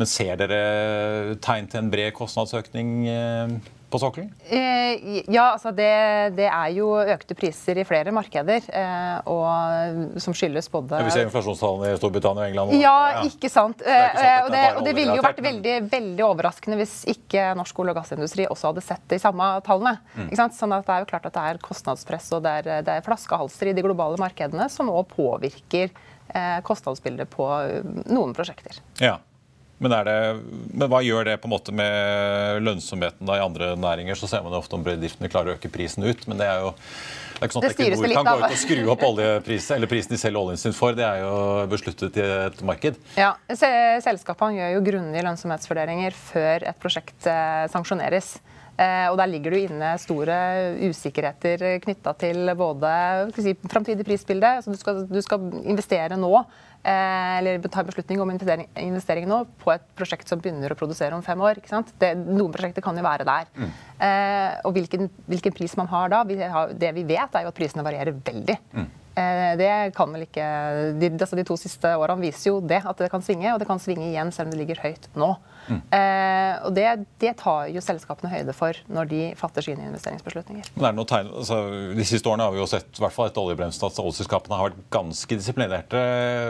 Men 0.00 0.06
ser 0.08 0.40
dere 0.40 1.36
tegn 1.44 1.68
til 1.68 1.82
en 1.82 1.90
bred 1.92 2.16
kostnadsøkning 2.16 3.08
eh, 3.12 3.58
på 3.94 4.00
sokkelen? 4.02 4.30
Eh, 4.50 5.22
ja, 5.30 5.52
altså 5.52 5.70
det, 5.70 5.90
det, 6.34 6.48
er 6.50 6.70
jo 6.74 6.90
økte 6.98 7.36
priser 7.38 7.78
i 7.78 7.84
flere 7.86 8.10
markeder. 8.14 8.64
Eh, 8.66 9.30
og 9.30 10.18
som 10.22 10.34
skyldes 10.34 10.68
både 10.72 11.02
Vi 11.06 11.12
ser 11.14 11.28
inflasjonstallene 11.28 11.92
i 11.94 11.98
Storbritannia 12.00 12.44
og 12.44 12.50
England. 12.50 12.74
Ja, 12.80 12.94
ja. 13.12 13.24
ikke 13.28 13.50
sant. 13.52 13.84
Det 13.84 13.90
sant 13.94 14.24
eh, 14.24 14.40
og, 14.44 14.50
det, 14.54 14.62
og 14.78 14.88
det 14.88 14.94
ville 14.98 15.18
jo 15.18 15.24
vært 15.24 15.42
veldig, 15.44 15.76
veldig 15.92 16.24
overraskende 16.26 16.78
hvis 16.80 16.96
ikke 17.14 17.52
norsk 17.58 17.84
olje- 17.84 17.94
og 17.94 18.00
gassindustri 18.00 18.48
også 18.50 18.72
hadde 18.72 18.84
sett 18.86 19.04
de 19.12 19.20
samme 19.22 19.50
tallene. 19.66 19.94
Mm. 20.16 20.32
Sånn 20.54 20.74
at 20.74 20.88
Det 20.88 20.96
er 20.96 21.04
jo 21.04 21.10
klart 21.12 21.28
at 21.30 21.36
det 21.36 21.44
er 21.52 21.62
kostnadspress 21.62 22.32
og 22.34 22.42
det 22.46 22.56
er, 22.62 22.82
det 22.86 22.98
er 22.98 23.06
flaskehalser 23.06 23.70
i 23.70 23.76
de 23.76 23.84
globale 23.86 24.18
markedene 24.20 24.66
som 24.72 24.90
òg 24.92 25.06
påvirker 25.14 25.94
kostnadsbildet 26.66 27.28
på 27.30 27.46
noen 28.10 28.32
prosjekter. 28.34 28.80
Ja. 28.98 29.20
Men, 29.82 29.90
det, 30.06 30.14
men, 30.70 30.86
hva 30.90 31.00
gjør 31.02 31.26
det 31.28 31.40
på 31.42 31.48
en 31.48 31.54
måte 31.54 31.74
med 31.74 32.62
lønnsomheten 32.62 33.26
da 33.26 33.40
i 33.40 33.44
andre 33.44 33.74
næringer? 33.80 34.18
Så 34.18 34.30
ser 34.30 34.44
man 34.44 34.54
jo 34.54 34.62
ofte 34.62 34.78
om 34.78 34.86
bedriftene 34.86 35.30
klarer 35.32 35.52
å 35.52 35.58
øke 35.58 35.72
prisen 35.72 36.06
ut, 36.06 36.24
men 36.30 36.40
det 36.40 36.48
er 36.48 36.62
jo 36.64 36.72
det 37.34 37.40
er 37.42 37.50
ikke 37.50 37.56
sånn 37.56 37.64
at 37.66 37.72
Equinor 37.74 38.12
kan 38.14 38.28
gå 38.28 38.34
ut 38.38 38.44
og 38.46 38.60
skru 38.60 38.80
opp 38.92 39.00
oljeprisen, 39.08 39.74
eller 39.76 39.90
prisen 39.90 40.14
de 40.14 40.18
selger 40.22 40.38
oljen 40.38 40.60
sin 40.60 40.74
for. 40.76 40.94
Det 40.94 41.02
er 41.02 41.24
jo 41.24 41.34
besluttet 41.72 42.18
i 42.20 42.22
et 42.22 42.60
marked. 42.66 43.00
Ja, 43.18 43.32
Selskapene 43.50 44.60
gjør 44.60 44.76
jo 44.76 44.82
grundige 44.86 45.24
lønnsomhetsvurderinger 45.26 46.14
før 46.14 46.68
et 46.70 46.78
prosjekt 46.80 47.26
eh, 47.26 47.64
sanksjoneres. 47.74 48.36
Eh, 48.78 49.06
og 49.10 49.18
Der 49.18 49.30
ligger 49.30 49.54
det 49.54 49.64
inne 49.68 49.90
store 50.02 50.36
usikkerheter 50.82 51.66
knytta 51.82 52.14
til 52.22 52.54
både 52.58 52.94
si, 53.36 53.54
framtidig 53.70 54.06
prisbilde. 54.06 54.56
Så 54.62 54.74
du, 54.74 54.78
skal, 54.78 55.04
du 55.10 55.20
skal 55.22 55.50
investere 55.62 56.18
nå 56.18 56.32
eller 56.84 57.62
ta 57.68 57.80
en 57.80 57.88
beslutning 57.88 58.20
om 58.20 58.30
investering, 58.30 58.68
investering, 58.82 59.28
nå 59.28 59.40
på 59.62 59.72
et 59.72 59.84
prosjekt 59.96 60.28
som 60.28 60.40
begynner 60.42 60.72
å 60.72 60.78
produsere 60.78 61.16
om 61.16 61.24
fem 61.24 61.40
år. 61.40 61.62
Det, 62.00 62.10
noen 62.24 62.52
prosjekter 62.52 62.84
kan 62.84 62.98
jo 62.98 63.04
være 63.06 63.26
der. 63.28 63.48
Mm. 63.56 63.70
Eh, 64.08 64.50
og 64.68 64.76
hvilken, 64.76 65.08
hvilken, 65.30 65.54
pris 65.56 65.76
man 65.80 65.88
har 65.88 66.12
da 66.12 66.20
vi 66.28 66.36
har, 66.42 66.74
Det 66.76 66.92
vi 66.96 67.06
vet, 67.08 67.34
er 67.34 67.46
jo 67.46 67.52
at 67.52 67.56
prisene 67.56 67.86
varierer 67.86 68.16
veldig. 68.26 68.58
Mm. 68.74 68.90
Eh, 69.14 69.54
det 69.58 69.70
kan 69.94 70.10
vel 70.10 70.24
ikke 70.26 70.44
de, 70.98 71.10
altså 71.14 71.38
de, 71.38 71.46
to 71.46 71.56
siste 71.60 71.92
årene 71.94 72.24
viser 72.24 72.50
jo 72.50 72.56
det, 72.58 72.80
at 72.82 72.98
det 72.98 73.10
kan 73.12 73.22
svinge. 73.22 73.52
Og 73.52 73.60
det 73.62 73.68
kan 73.68 73.82
svinge 73.82 74.08
igjen 74.10 74.32
selv 74.34 74.50
om 74.50 74.54
det 74.54 74.62
ligger 74.64 74.82
høyt 74.82 75.06
nå. 75.18 75.30
Mm. 75.64 75.78
Eh, 75.96 76.54
og 76.66 76.74
det, 76.76 76.88
det, 77.22 77.30
tar 77.40 77.70
jo 77.72 77.80
selskapene 77.84 78.28
høyde 78.28 78.52
for 78.56 78.76
når 78.92 79.08
de 79.08 79.20
fatter 79.38 79.64
sine 79.64 79.86
investeringsbeslutninger. 79.88 80.66
Men 80.74 80.88
er 80.90 80.92
det 80.92 80.98
noe 80.98 81.08
tegn, 81.08 81.30
altså, 81.32 81.60
De 81.96 82.04
siste 82.08 82.28
årene 82.28 82.48
har 82.48 82.52
vi 82.52 82.60
jo 82.60 82.68
sett 82.68 82.90
i 82.98 83.04
hvert 83.04 83.14
fall 83.14 83.30
etter 83.30 83.44
oljebremsen 83.44 83.86
at 83.88 84.02
oljeselskapene 84.02 84.58
har 84.60 84.72
vært 84.72 84.84
ganske 84.92 85.40
disiplinerte. 85.40 86.04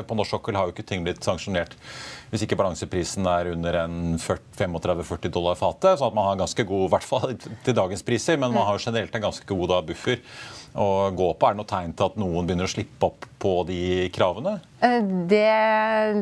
På 0.08 0.18
norsk 0.18 0.38
sokkel 0.38 0.58
har 0.58 0.68
jo 0.68 0.76
ikke 0.76 0.88
ting 0.88 1.06
blitt 1.06 1.22
sanksjonert 1.24 1.78
hvis 2.34 2.42
ikke 2.48 2.56
balanseprisen 2.58 3.28
er 3.30 3.52
under 3.52 3.76
en 3.84 4.16
35-40 4.18 5.30
dollar 5.30 5.54
fatet. 5.54 6.00
Så 6.00 6.08
at 6.08 6.16
man 6.16 6.26
har 6.26 6.40
ganske 6.40 6.64
god, 6.66 6.88
i 6.88 6.90
hvert 6.96 7.06
fall 7.06 7.36
til 7.38 7.76
dagens 7.78 8.02
priser, 8.02 8.40
men 8.40 8.50
man 8.50 8.66
har 8.66 8.82
generelt 8.82 9.14
en 9.14 9.28
ganske 9.28 9.46
god 9.46 9.68
da, 9.70 9.78
buffer 9.86 10.18
å 10.74 11.10
gå 11.14 11.28
på? 11.38 11.46
Er 11.46 11.54
det 11.54 11.60
noe 11.60 11.70
tegn 11.70 11.94
til 11.94 12.08
at 12.08 12.18
noen 12.18 12.48
begynner 12.48 12.66
å 12.66 12.72
slippe 12.72 13.06
opp 13.06 13.26
på 13.42 13.54
de 13.68 14.08
kravene? 14.14 14.56
Eh, 14.82 14.98
det, 15.30 15.46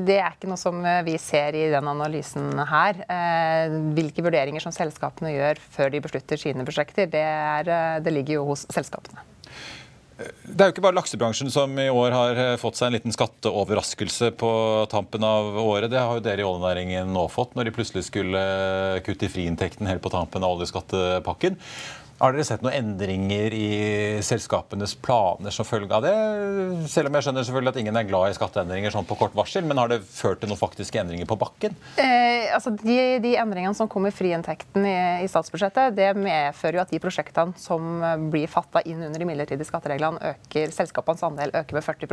det, 0.08 0.18
er 0.20 0.34
ikke 0.34 0.50
noe 0.50 0.60
som 0.60 0.82
vi 1.06 1.16
ser 1.20 1.56
i 1.56 1.66
den 1.72 1.88
analysen 1.88 2.50
her. 2.68 3.02
Eh, 3.06 3.76
hvilke 3.96 4.24
vurderinger 4.24 4.64
som 4.64 4.74
selskapene 4.74 5.32
gjør 5.32 5.60
før 5.72 5.92
de 5.94 6.02
beslutter 6.04 6.40
sine 6.40 6.66
prosjekter, 6.68 7.08
det, 7.12 7.22
er, 7.24 7.70
eh, 7.72 8.00
det 8.04 8.12
ligger 8.12 8.40
jo 8.40 8.50
hos 8.52 8.66
selskapene. 8.72 9.24
Det 10.22 10.60
er 10.60 10.68
jo 10.68 10.74
ikke 10.74 10.84
bare 10.84 10.94
laksebransjen 10.94 11.48
som 11.50 11.72
i 11.80 11.88
år 11.90 12.14
har 12.14 12.40
fått 12.60 12.76
seg 12.78 12.90
en 12.90 12.94
liten 12.94 13.14
skatteoverraskelse 13.14 14.28
på 14.38 14.50
tampen 14.92 15.24
av 15.26 15.56
året. 15.58 15.88
Det 15.90 15.98
har 15.98 16.20
jo 16.20 16.22
dere 16.22 16.44
i 16.44 16.46
oljenæringen 16.46 17.10
nå 17.16 17.24
fått, 17.32 17.56
når 17.56 17.66
de 17.66 17.74
plutselig 17.74 18.04
skulle 18.06 18.42
kutte 19.02 19.26
i 19.26 19.32
friinntekten 19.32 19.88
helt 19.90 20.04
på 20.04 20.12
tampen 20.12 20.44
av 20.46 20.54
oljeskattepakken. 20.60 21.58
Har 22.22 22.37
dere 22.37 22.44
sett 22.46 22.62
noen 22.62 22.76
endringer 22.76 23.50
i 23.50 23.68
selskapenes 24.22 24.92
planer 25.02 25.50
som 25.50 25.66
følge 25.66 25.96
av 25.96 26.04
det? 26.04 26.12
Selv 26.92 27.11
om 27.11 27.16
jeg 27.18 27.26
skjønner 27.26 27.46
selvfølgelig 27.48 27.72
at 27.72 27.78
ingen 27.80 27.96
er 27.98 28.06
glad 28.06 28.30
i 28.30 28.37
skatteendringer 28.37 28.92
sånn 28.94 29.08
på 29.08 29.16
kort 29.18 29.35
varsel, 29.35 29.66
men 29.66 29.80
har 29.82 29.90
det 29.90 29.98
ført 30.06 30.38
til 30.38 30.52
noen 30.52 30.61
faktiske 30.61 31.00
endringer 31.02 31.26
på 31.26 31.35
bakken? 31.40 31.74
Eh, 31.98 32.46
altså 32.54 32.70
de, 32.78 32.94
de, 33.24 33.32
endringene 33.42 33.74
som 33.74 33.90
kom 33.90 34.06
i 34.06 34.12
friinntekten 34.14 34.87
i, 34.87 34.94
i, 35.24 35.26
statsbudsjettet, 35.32 35.96
det 35.98 36.12
medfører 36.14 36.78
jo 36.78 36.85
at 36.85 36.94
de 36.94 37.00
prosjektene 37.02 37.58
som 37.58 37.90
blir 38.30 38.46
fatta 38.46 38.85
inn 38.87 39.02
under 39.02 39.18
de 39.18 39.26
midlertidige 39.26 39.66
skattereglene, 39.72 40.22
øker, 40.37 40.70
selskapenes 40.78 41.26
andel 41.26 41.50
øker 41.58 41.80
med 41.80 41.87
40 41.88 42.06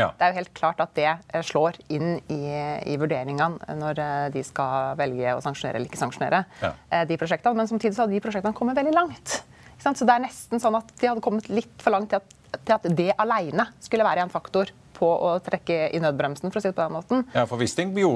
ja. 0.00 0.08
Det 0.16 0.24
er 0.24 0.32
jo 0.32 0.38
helt 0.40 0.54
klart 0.56 0.80
at 0.80 0.96
det 0.96 1.10
eh, 1.12 1.44
slår 1.44 1.76
inn 1.92 2.16
i, 2.32 2.40
i 2.88 2.96
vurderingene 2.96 3.76
når 3.84 4.00
eh, 4.00 4.26
de 4.32 4.48
skal 4.48 4.96
velge 4.96 5.36
å 5.36 5.44
sanksjonere 5.44 5.76
eller 5.76 5.92
ikke 5.92 6.00
sanksjonere 6.00 6.44
ja. 6.64 6.74
de 7.04 7.20
prosjektene. 7.20 7.60
Men 7.60 7.68
samtidig 7.68 7.98
så 7.98 8.06
har 8.06 8.12
de 8.16 8.24
prosjektene 8.24 8.56
kommet 8.56 8.80
veldig 8.80 8.96
langt. 8.96 9.41
Så 9.82 10.06
det 10.06 10.14
er 10.14 10.22
nesten 10.24 10.62
sånn 10.62 10.78
at 10.78 10.94
de 11.00 11.10
hadde 11.10 11.24
kommet 11.24 11.48
litt 11.50 11.82
for 11.82 11.94
langt 11.94 12.12
til 12.12 12.22
at, 12.22 12.38
til 12.60 12.76
at 12.76 12.86
det 13.02 13.10
alene 13.20 13.66
skulle 13.82 14.06
være 14.06 14.24
en 14.24 14.32
faktor 14.32 14.70
på 15.02 15.08
å 15.10 15.30
trekke 15.42 15.88
i 15.96 16.00
nødbremsen, 16.02 16.52
for 16.52 16.60
å 16.60 16.62
si 16.62 16.70
det 16.70 16.76
på 16.76 16.84
den 16.84 16.94
måten. 16.94 17.24
Ja, 17.34 17.44
for 17.50 17.60
Wisting 17.60 17.90
ble 17.94 18.04
jo 18.04 18.12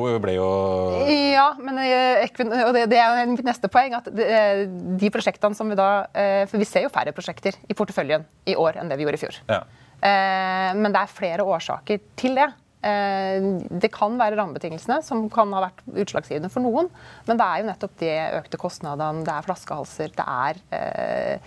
Ja, 1.11 1.48
men 1.59 1.81
eh, 1.83 2.22
og 2.62 2.76
det, 2.76 2.87
er 2.94 3.24
jo 3.24 3.33
mitt 3.33 3.46
neste 3.46 3.70
poeng. 3.72 3.96
at 3.98 4.07
eh, 4.12 4.66
de 5.00 5.11
prosjektene 5.14 5.59
som 5.59 5.72
vi 5.72 5.79
da 5.79 6.07
eh, 6.12 6.44
For 6.50 6.62
vi 6.62 6.68
ser 6.68 6.87
jo 6.87 6.92
færre 6.94 7.14
prosjekter 7.16 7.59
i 7.66 7.76
porteføljen 7.76 8.26
i 8.46 8.55
år 8.61 8.79
enn 8.81 8.92
det 8.92 9.00
vi 9.00 9.07
gjorde 9.07 9.20
i 9.20 9.24
fjor. 9.24 9.40
Ja. 9.50 9.64
Men 10.76 10.92
det 10.92 11.00
er 11.00 11.11
flere 11.11 11.44
årsaker 11.48 12.02
til 12.20 12.37
det. 12.37 12.50
Det 12.87 13.90
kan 13.94 14.18
være 14.20 14.38
rammebetingelsene 14.38 15.01
som 15.05 15.27
kan 15.33 15.53
ha 15.57 15.64
vært 15.68 15.85
utslagsgivende 16.05 16.51
for 16.53 16.64
noen. 16.64 16.90
Men 17.29 17.40
det 17.40 17.46
er 17.46 17.62
jo 17.62 17.68
nettopp 17.70 17.96
de 18.03 18.12
økte 18.40 18.61
kostnadene, 18.61 19.25
det 19.27 19.35
er 19.35 19.46
flaskehalser, 19.49 20.12
det 20.16 20.27
er 20.27 21.40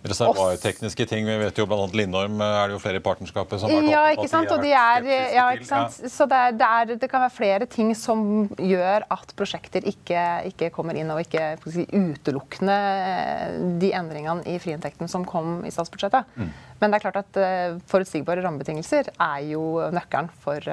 Reservoartekniske 0.00 1.06
ting. 1.06 1.26
Vi 1.28 1.34
vet 1.42 1.58
jo 1.58 1.66
bl.a. 1.68 1.84
Lindorm 1.92 2.40
eh, 2.40 2.54
er 2.62 2.70
det 2.70 2.76
jo 2.76 2.80
flere 2.82 3.00
i 3.00 3.04
partnerskapet 3.04 3.60
som 3.60 3.72
har 3.72 3.88
ja, 3.90 4.04
ikke 4.14 4.28
sant? 4.30 4.52
Og 4.54 4.62
de 4.64 4.72
er, 4.72 5.08
ja, 5.34 5.44
ikke 5.52 5.68
sant? 5.68 5.98
Så 6.10 6.26
det, 6.30 6.38
er, 6.38 6.56
det, 6.56 6.68
er, 6.68 6.94
det, 6.94 7.10
kan 7.12 7.24
være 7.24 7.34
flere 7.36 7.68
ting 7.70 7.92
som 7.98 8.48
gjør 8.56 9.06
at 9.12 9.34
prosjekter 9.38 9.84
ikke, 9.88 10.24
ikke 10.52 10.72
kommer 10.74 10.98
inn, 10.98 11.12
og 11.12 11.20
ikke 11.24 11.52
si, 11.66 11.84
utelukkende 11.92 12.78
eh, 13.02 13.58
de 13.82 13.92
endringene 13.98 14.46
i 14.48 14.56
friinntekten 14.62 15.10
som 15.12 15.26
kom 15.28 15.60
i 15.68 15.74
statsbudsjettet. 15.74 16.32
Mm. 16.40 16.50
Men 16.80 16.90
det 16.90 16.98
er 16.98 17.04
klart 17.04 17.20
at 17.20 17.36
uh, 17.38 17.76
forutsigbare 17.90 18.42
rammebetingelser 18.42 19.12
er 19.12 19.44
jo 19.52 19.62
nøkkelen 19.94 20.32
for, 20.42 20.66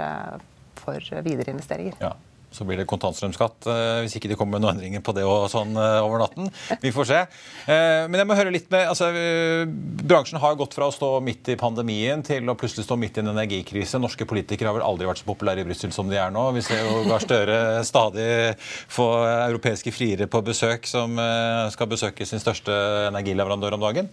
for 0.80 1.22
videre 1.22 1.54
investeringer. 1.54 2.00
Ja. 2.02 2.16
Så 2.52 2.66
blir 2.66 2.80
det 2.82 2.88
kontantstrømskatt 2.90 3.68
eh, 3.70 4.00
hvis 4.04 4.16
ikke 4.18 4.32
de 4.32 4.36
kommer 4.38 4.58
med 4.58 4.64
noen 4.64 4.78
endringer 4.78 5.04
på 5.06 5.14
det 5.14 5.26
og 5.28 5.46
sånn 5.52 5.76
eh, 5.78 6.00
over 6.02 6.24
natten. 6.24 6.50
Vi 6.82 6.92
får 6.94 7.08
se. 7.10 7.20
Eh, 7.70 8.06
men 8.10 8.18
jeg 8.18 8.30
må 8.30 8.38
høre 8.40 8.54
litt 8.54 8.70
med 8.74 8.90
altså, 8.90 9.10
Bransjen 9.70 10.42
har 10.42 10.58
gått 10.58 10.74
fra 10.78 10.88
å 10.90 10.94
stå 10.94 11.12
midt 11.26 11.52
i 11.54 11.58
pandemien 11.60 12.24
til 12.26 12.50
å 12.50 12.58
plutselig 12.58 12.88
stå 12.88 12.98
midt 13.00 13.20
i 13.20 13.24
en 13.24 13.34
energikrise. 13.36 14.02
Norske 14.02 14.26
politikere 14.30 14.72
har 14.72 14.80
vel 14.80 14.88
aldri 14.88 15.10
vært 15.10 15.22
så 15.22 15.30
populære 15.30 15.62
i 15.62 15.68
Brussel 15.70 15.94
som 15.94 16.10
de 16.10 16.18
er 16.18 16.34
nå. 16.34 16.48
Vi 16.58 16.66
ser 16.66 16.82
jo 16.82 17.04
Gahr 17.10 17.26
Støre 17.26 17.60
stadig 17.86 18.30
få 18.90 19.08
europeiske 19.28 19.94
friere 19.94 20.30
på 20.32 20.42
besøk 20.46 20.88
som 20.90 21.20
skal 21.74 21.90
besøke 21.92 22.26
sin 22.26 22.42
største 22.42 22.74
energileverandør 23.10 23.78
om 23.78 23.84
dagen. 23.84 24.10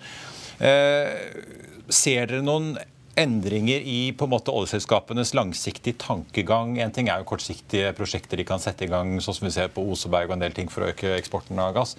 Ser 0.59 2.29
dere 2.29 2.45
noen 2.45 2.75
endringer 3.17 3.81
i 3.81 4.13
på 4.13 4.27
en 4.27 4.33
måte 4.35 4.53
oljeselskapenes 4.53 5.33
langsiktige 5.37 5.97
tankegang. 6.01 6.77
En 6.83 6.93
ting 6.93 7.09
er 7.09 7.23
jo 7.23 7.29
kortsiktige 7.31 7.95
prosjekter 7.97 8.41
de 8.41 8.45
kan 8.49 8.61
sette 8.63 8.85
i 8.85 8.91
gang, 8.93 9.17
sånn 9.25 9.39
som 9.39 9.49
vi 9.49 9.55
ser 9.55 9.73
på 9.73 9.85
Oseberg 9.93 10.29
og 10.29 10.37
en 10.37 10.45
del 10.45 10.57
ting 10.57 10.69
for 10.73 10.85
å 10.85 10.91
øke 10.93 11.15
eksporten 11.17 11.61
av 11.63 11.73
gass. 11.77 11.97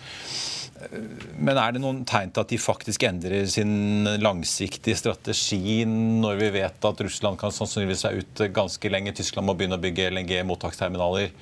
Men 1.41 1.57
er 1.57 1.73
det 1.73 1.81
noen 1.81 2.03
tegn 2.07 2.29
til 2.33 2.43
at 2.43 2.51
de 2.53 2.59
faktisk 2.61 3.07
endrer 3.07 3.47
sin 3.49 4.05
langsiktige 4.21 4.99
strategi 4.99 5.79
når 5.87 6.37
vi 6.43 6.51
vet 6.59 6.85
at 6.91 7.01
Russland 7.07 7.41
kan 7.41 7.55
sannsynligvis 7.55 8.05
være 8.05 8.21
ute 8.21 8.51
ganske 8.53 8.93
lenge? 8.93 9.15
Tyskland 9.17 9.49
må 9.49 9.57
begynne 9.57 9.79
å 9.79 9.83
bygge 9.83 10.11
LNG-mottaksterminaler. 10.13 11.33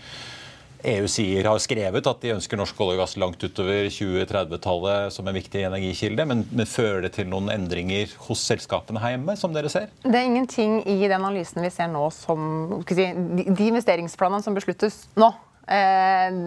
EU 0.86 1.08
sier, 1.10 1.48
har 1.50 1.62
skrevet 1.64 2.08
at 2.10 2.22
de 2.22 2.34
ønsker 2.36 2.60
norsk 2.60 2.80
olje 2.84 2.96
og 2.98 3.02
gass 3.02 3.16
langt 3.22 3.42
utover 3.42 3.88
2030-tallet 3.90 5.14
som 5.16 5.28
en 5.28 5.38
viktig 5.38 5.64
energikilde. 5.68 6.28
Men, 6.30 6.44
men, 6.52 6.70
fører 6.70 7.06
det 7.06 7.16
til 7.18 7.30
noen 7.32 7.50
endringer 7.54 8.12
hos 8.28 8.44
selskapene 8.46 9.02
her 9.02 9.16
hjemme, 9.16 9.38
som 9.40 9.56
dere 9.56 9.72
ser? 9.72 9.90
Det 10.04 10.14
er 10.14 10.30
ingenting 10.30 10.78
i 10.86 11.00
den 11.04 11.18
analysen 11.18 11.66
vi 11.66 11.72
ser 11.74 11.90
nå 11.92 12.06
som 12.14 12.84
si, 12.90 13.08
De 13.16 13.70
investeringsplanene 13.70 14.46
som 14.46 14.58
besluttes 14.58 15.06
nå, 15.18 15.32
eh, 15.72 16.42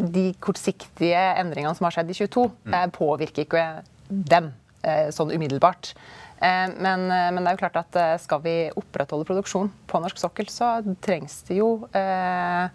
de 0.00 0.26
kortsiktige 0.42 1.20
endringene 1.40 1.76
som 1.76 1.88
har 1.88 1.96
skjedd 1.96 2.12
i 2.12 2.18
22, 2.20 2.48
mm. 2.64 2.74
eh, 2.76 2.88
påvirker 2.96 3.46
ikke 3.46 3.68
dem 4.08 4.52
eh, 4.82 5.08
sånn 5.14 5.32
umiddelbart. 5.32 5.94
Eh, 6.40 6.68
men, 6.76 7.08
eh, 7.12 7.30
men, 7.32 7.42
det 7.44 7.52
er 7.52 7.56
jo 7.56 7.62
klart 7.64 7.80
at 7.80 7.96
eh, 8.00 8.14
skal 8.20 8.44
vi 8.44 8.54
opprettholde 8.76 9.28
produksjon 9.28 9.72
på 9.88 10.00
norsk 10.04 10.20
sokkel, 10.20 10.48
så 10.52 10.78
trengs 11.04 11.42
det 11.48 11.60
jo 11.60 11.72
eh, 11.96 12.68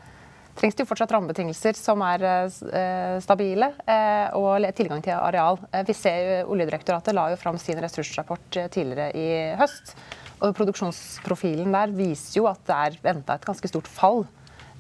trengs 0.56 0.76
det 0.76 0.86
jo 0.86 0.90
fortsatt 0.90 1.12
rammebetingelser 1.16 1.78
som 1.78 2.02
er 2.06 2.24
eh, 2.26 3.18
stabile, 3.24 3.72
eh, 3.90 4.36
og 4.38 4.64
tilgang 4.78 5.04
til 5.04 5.18
areal. 5.18 5.60
Eh, 5.72 5.84
vi 5.88 5.96
ser 5.98 6.22
jo, 6.22 6.38
Oljedirektoratet 6.56 7.16
la 7.16 7.30
jo 7.34 7.40
fram 7.40 7.60
sin 7.62 7.80
ressursrapport 7.84 8.62
tidligere 8.74 9.12
i 9.18 9.28
høst. 9.60 9.96
og 10.40 10.56
Produksjonsprofilen 10.56 11.76
der 11.76 11.94
viser 11.96 12.42
jo 12.42 12.50
at 12.52 12.64
det 12.68 12.80
er 12.88 13.00
venta 13.04 13.36
et 13.36 13.48
ganske 13.48 13.72
stort 13.72 13.88
fall. 13.92 14.26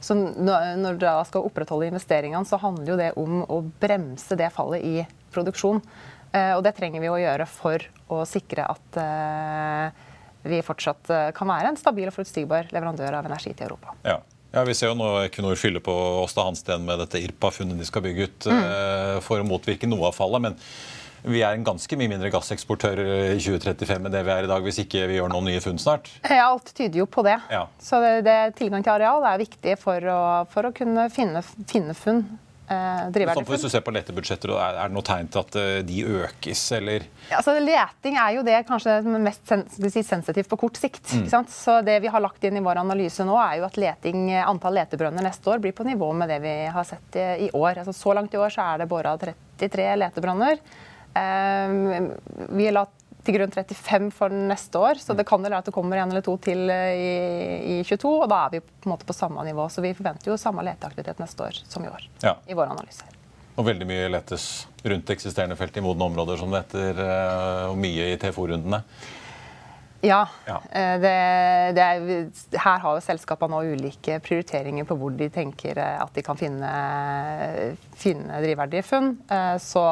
Så 0.03 0.13
når 0.15 0.99
du 1.01 1.05
skal 1.25 1.47
opprettholde 1.47 1.87
investeringene, 1.89 2.45
så 2.45 2.59
handler 2.61 2.91
jo 2.91 2.97
det 2.99 3.11
om 3.17 3.39
å 3.47 3.61
bremse 3.81 4.35
det 4.37 4.51
fallet 4.53 4.83
i 4.83 5.05
produksjon. 5.33 5.79
Og 6.35 6.61
det 6.67 6.75
trenger 6.77 7.01
vi 7.01 7.09
å 7.09 7.17
gjøre 7.17 7.47
for 7.49 7.81
å 8.11 8.19
sikre 8.27 8.67
at 8.67 8.99
vi 10.45 10.59
fortsatt 10.67 11.09
kan 11.33 11.49
være 11.49 11.71
en 11.71 11.79
stabil 11.79 12.11
og 12.11 12.13
forutsigbar 12.19 12.69
leverandør 12.75 13.17
av 13.17 13.31
energi 13.31 13.55
til 13.55 13.71
Europa. 13.71 13.95
Ja. 14.05 14.19
Ja, 14.55 14.63
Vi 14.63 14.73
ser 14.77 14.93
jo 14.93 14.95
nå 14.95 15.09
Equinor 15.25 15.57
fyller 15.59 15.83
på 15.83 15.93
Åsta 16.23 16.45
Hansten 16.47 16.85
med 16.87 17.01
dette 17.03 17.19
Irpa-funnet 17.19 17.75
de 17.75 17.87
skal 17.87 18.05
bygge 18.05 18.29
ut 18.29 18.45
mm. 18.47 18.61
uh, 18.63 19.17
for 19.25 19.43
å 19.43 19.47
motvirke 19.47 19.89
noe 19.89 20.07
av 20.07 20.15
fallet. 20.15 20.45
Men 20.45 20.55
vi 21.25 21.41
er 21.43 21.57
en 21.57 21.65
ganske 21.65 21.97
mye 21.99 22.07
mindre 22.07 22.29
gasseksportør 22.31 23.01
i 23.33 23.39
2035 23.41 24.07
enn 24.07 24.13
det 24.13 24.21
vi 24.23 24.31
er 24.31 24.47
i 24.47 24.49
dag, 24.49 24.63
hvis 24.63 24.79
ikke 24.85 25.07
vi 25.09 25.17
gjør 25.17 25.33
noen 25.33 25.49
nye 25.49 25.63
funn 25.63 25.81
snart? 25.81 26.07
Ja, 26.23 26.51
alt 26.53 26.71
tyder 26.77 27.01
jo 27.01 27.07
på 27.09 27.25
det. 27.25 27.35
Ja. 27.51 27.65
Så 27.81 27.99
det, 28.03 28.13
det, 28.29 28.37
tilgang 28.61 28.85
til 28.85 28.95
areal 28.95 29.25
er 29.27 29.41
viktig 29.41 29.75
for 29.81 30.11
å, 30.13 30.19
for 30.53 30.69
å 30.69 30.73
kunne 30.77 31.09
finne, 31.11 31.43
finne 31.67 31.97
funn 31.97 32.23
eh, 32.71 33.29
sånn, 33.33 33.45
Hvis 33.47 33.65
du 33.65 33.69
ser 33.71 33.83
på 33.85 33.93
letebudsjetter, 33.95 34.53
er, 34.55 34.79
det 34.79 34.95
noe 34.95 35.05
tegn 35.05 35.29
til 35.31 35.41
at 35.41 35.57
uh, 35.59 35.77
de 35.85 36.01
økes, 36.23 36.63
eller? 36.77 37.05
Ja, 37.29 37.39
altså, 37.39 37.55
leting 37.61 38.17
er 38.21 38.33
jo 38.37 38.45
det 38.47 38.57
kanskje 38.69 38.97
mest 39.23 39.53
si, 39.77 40.03
sensitivt 40.05 40.49
på 40.51 40.59
kort 40.65 40.79
sikt. 40.79 41.03
Mm. 41.13 41.47
Så 41.51 41.79
det 41.85 41.99
vi 42.03 42.11
har 42.11 42.23
lagt 42.23 42.43
inn 42.47 42.57
i 42.59 42.63
vår 42.65 42.81
analyse 42.81 43.27
nå, 43.27 43.37
er 43.41 43.61
jo 43.61 43.69
at 43.69 43.79
leting, 43.81 44.27
antall 44.41 44.79
letebrønner 44.79 45.25
neste 45.25 45.53
år 45.53 45.63
blir 45.63 45.75
på 45.77 45.87
nivå 45.87 46.11
med 46.17 46.33
det 46.33 46.41
vi 46.43 46.57
har 46.73 46.87
sett 46.87 47.21
i, 47.21 47.29
i 47.47 47.53
år. 47.53 47.83
Altså, 47.83 47.95
så 47.95 48.17
langt 48.17 48.33
i 48.33 48.41
år 48.41 48.53
så 48.53 48.67
er 48.73 48.83
det 48.83 48.91
bora 48.91 49.15
33 49.21 49.89
letebrønner. 50.01 50.61
Um, 51.15 52.11
vi 52.57 52.65
har 52.67 52.75
latt 52.75 53.04
til 53.25 53.37
grunn 53.37 53.53
35 53.53 54.11
for 54.15 54.33
neste 54.33 54.79
år. 54.79 55.01
Så 55.01 55.15
det 55.17 55.25
kan 55.27 55.43
være 55.43 55.59
at 55.59 55.67
det 55.67 55.73
kommer 55.75 55.99
en 55.99 56.13
eller 56.13 56.25
to 56.25 56.37
til 56.41 56.69
eh, 56.71 56.93
i, 56.95 57.79
i 57.79 57.81
22, 57.83 58.13
og 58.25 58.29
da 58.31 58.45
er 58.45 58.55
vi 58.55 58.63
på 58.63 58.87
en 58.89 58.95
måte 58.95 59.07
på 59.07 59.17
samme 59.17 59.43
nivå. 59.47 59.67
Så 59.73 59.83
vi 59.85 59.95
forventer 59.97 60.31
jo 60.31 60.39
samme 60.41 60.65
leteaktivitet 60.67 61.21
neste 61.23 61.49
år 61.49 61.61
som 61.65 61.85
i 61.85 61.91
år. 61.91 62.07
Ja. 62.23 62.37
i 62.47 62.57
våre 62.57 62.73
analyser. 62.75 63.11
Og 63.55 63.67
veldig 63.69 63.85
mye 63.87 64.07
letes 64.11 64.65
rundt 64.83 65.11
eksisterende 65.13 65.55
felt 65.57 65.77
i 65.79 65.83
modne 65.83 66.09
områder, 66.09 66.39
som 66.39 66.51
det 66.51 66.65
heter, 66.65 67.05
eh, 67.05 67.67
og 67.71 67.77
mye 67.79 68.09
i 68.13 68.17
TFO-rundene. 68.21 68.83
Ja. 70.05 70.19
ja. 70.45 70.59
Eh, 70.69 70.95
det, 71.01 71.13
det 71.73 71.85
er, 71.85 72.57
her 72.61 72.81
har 72.83 72.97
jo 72.97 73.01
selskapene 73.01 73.55
nå 73.55 73.77
ulike 73.77 74.19
prioriteringer 74.21 74.85
på 74.85 74.97
hvor 74.99 75.15
de 75.17 75.31
tenker 75.33 75.79
at 75.81 76.11
de 76.13 76.23
kan 76.25 76.37
finne, 76.37 76.73
finne 77.97 78.43
drivverdige 78.43 78.85
funn. 78.85 79.15
Så, 79.63 79.85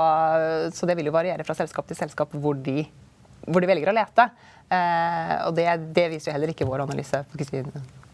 så, 0.75 0.89
det 0.89 0.99
vil 0.99 1.09
jo 1.09 1.15
variere 1.15 1.47
fra 1.47 1.55
selskap 1.57 1.89
til 1.89 1.97
selskap 1.97 2.35
hvor 2.35 2.59
de 2.59 2.83
hvor 3.47 3.63
de 3.63 3.69
velger 3.69 3.91
å 3.91 3.95
lete. 3.95 4.29
Eh, 4.73 5.35
og 5.47 5.57
det, 5.57 5.67
det, 5.95 6.07
viser 6.13 6.31
jo 6.31 6.37
heller 6.37 6.53
ikke 6.53 6.67
vår 6.69 6.85
analyse. 6.85 7.23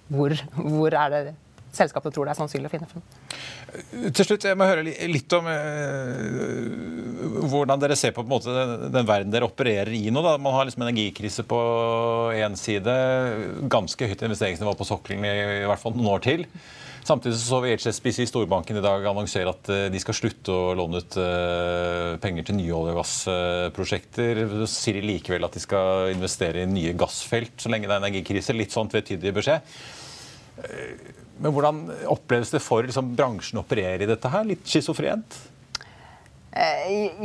Hvor, 0.10 0.36
hvor 0.58 0.98
er 0.98 1.14
det 1.14 1.24
selskapet 1.76 2.14
tror 2.14 2.28
det 2.28 2.34
er 2.34 2.40
sannsynlig 2.40 2.70
å 2.70 2.74
finne 2.74 2.88
funn. 2.90 3.04
Til 4.16 4.26
slutt, 4.26 4.48
jeg 4.50 4.58
må 4.58 4.66
høre 4.66 4.84
litt 4.84 5.36
om 5.38 5.48
eh, 5.52 6.64
hvordan 7.52 7.82
dere 7.82 7.98
ser 8.00 8.14
på, 8.16 8.24
på 8.26 8.32
måte, 8.32 8.56
den, 8.90 9.06
verden 9.08 9.34
dere 9.34 9.48
opererer 9.50 9.94
i 9.94 10.10
nå. 10.14 10.24
Da. 10.26 10.36
Man 10.42 10.56
har 10.56 10.68
liksom 10.68 10.86
energikrise 10.88 11.46
på 11.48 11.60
én 12.36 12.58
side, 12.60 12.96
ganske 13.72 14.10
høyt 14.10 14.26
investeringsnivå 14.26 14.76
på 14.80 14.90
sokkelen 14.90 15.28
i, 15.30 15.36
i 15.62 15.70
hvert 15.70 15.82
fall 15.82 15.98
noen 15.98 16.14
år 16.16 16.26
til. 16.26 16.48
Samtidig 17.10 17.40
så 17.42 17.58
vi 17.64 17.72
HSBC 17.74 18.28
Storbanken 18.30 18.78
i 18.78 18.84
dag 18.86 19.06
annonsere 19.10 19.50
at 19.50 19.70
eh, 19.74 19.88
de 19.90 20.02
skal 20.02 20.18
slutte 20.18 20.54
å 20.54 20.76
låne 20.78 21.00
ut 21.02 21.16
eh, 21.18 22.18
penger 22.22 22.46
til 22.46 22.60
nye 22.60 22.76
olje- 22.76 22.94
og 22.94 23.00
gassprosjekter. 23.00 24.44
Så 24.62 24.68
sier 24.70 25.00
de 25.00 25.08
likevel 25.08 25.48
at 25.48 25.58
de 25.58 25.64
skal 25.64 26.12
investere 26.14 26.62
i 26.62 26.70
nye 26.70 26.94
gassfelt 27.00 27.56
så 27.64 27.72
lenge 27.74 27.90
det 27.90 27.96
er 27.96 28.04
energikrise. 28.04 28.54
Litt 28.54 28.76
sånn 28.76 28.92
tvetydig 28.94 29.34
beskjed. 29.40 29.74
Eh, 30.62 30.94
men 31.40 31.56
hvordan 31.56 31.82
oppleves 32.14 32.54
det 32.54 32.62
for 32.62 32.86
liksom, 32.86 33.16
bransjen 33.18 33.58
å 33.58 33.66
operere 33.66 34.06
i 34.06 34.10
dette 34.10 34.30
her? 34.30 34.46
Litt 34.46 34.70
schizofrent? 34.70 35.40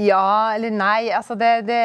Ja 0.00 0.54
eller 0.54 0.72
nei. 0.72 1.10
Altså 1.12 1.36
det, 1.36 1.52
det 1.68 1.82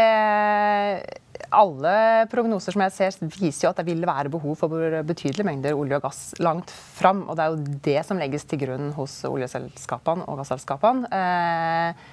alle 1.56 2.28
prognoser 2.32 2.76
som 2.76 2.84
jeg 2.86 2.94
ser, 2.96 3.18
viser 3.40 3.66
jo 3.66 3.72
at 3.72 3.82
det 3.82 3.88
vil 3.88 4.06
være 4.08 4.32
behov 4.34 4.58
for 4.60 5.02
betydelige 5.08 5.48
mengder 5.48 5.78
olje 5.78 6.00
og 6.00 6.06
gass 6.06 6.22
langt 6.44 6.72
fram. 6.72 7.26
Og 7.28 7.38
det 7.38 7.46
er 7.46 7.52
jo 7.54 7.80
det 7.90 8.00
som 8.08 8.22
legges 8.22 8.48
til 8.50 8.62
grunn 8.64 8.94
hos 8.98 9.20
oljeselskapene 9.30 10.28
og 10.30 10.42
gasselskapene. 10.42 11.10
Eh, 11.20 12.08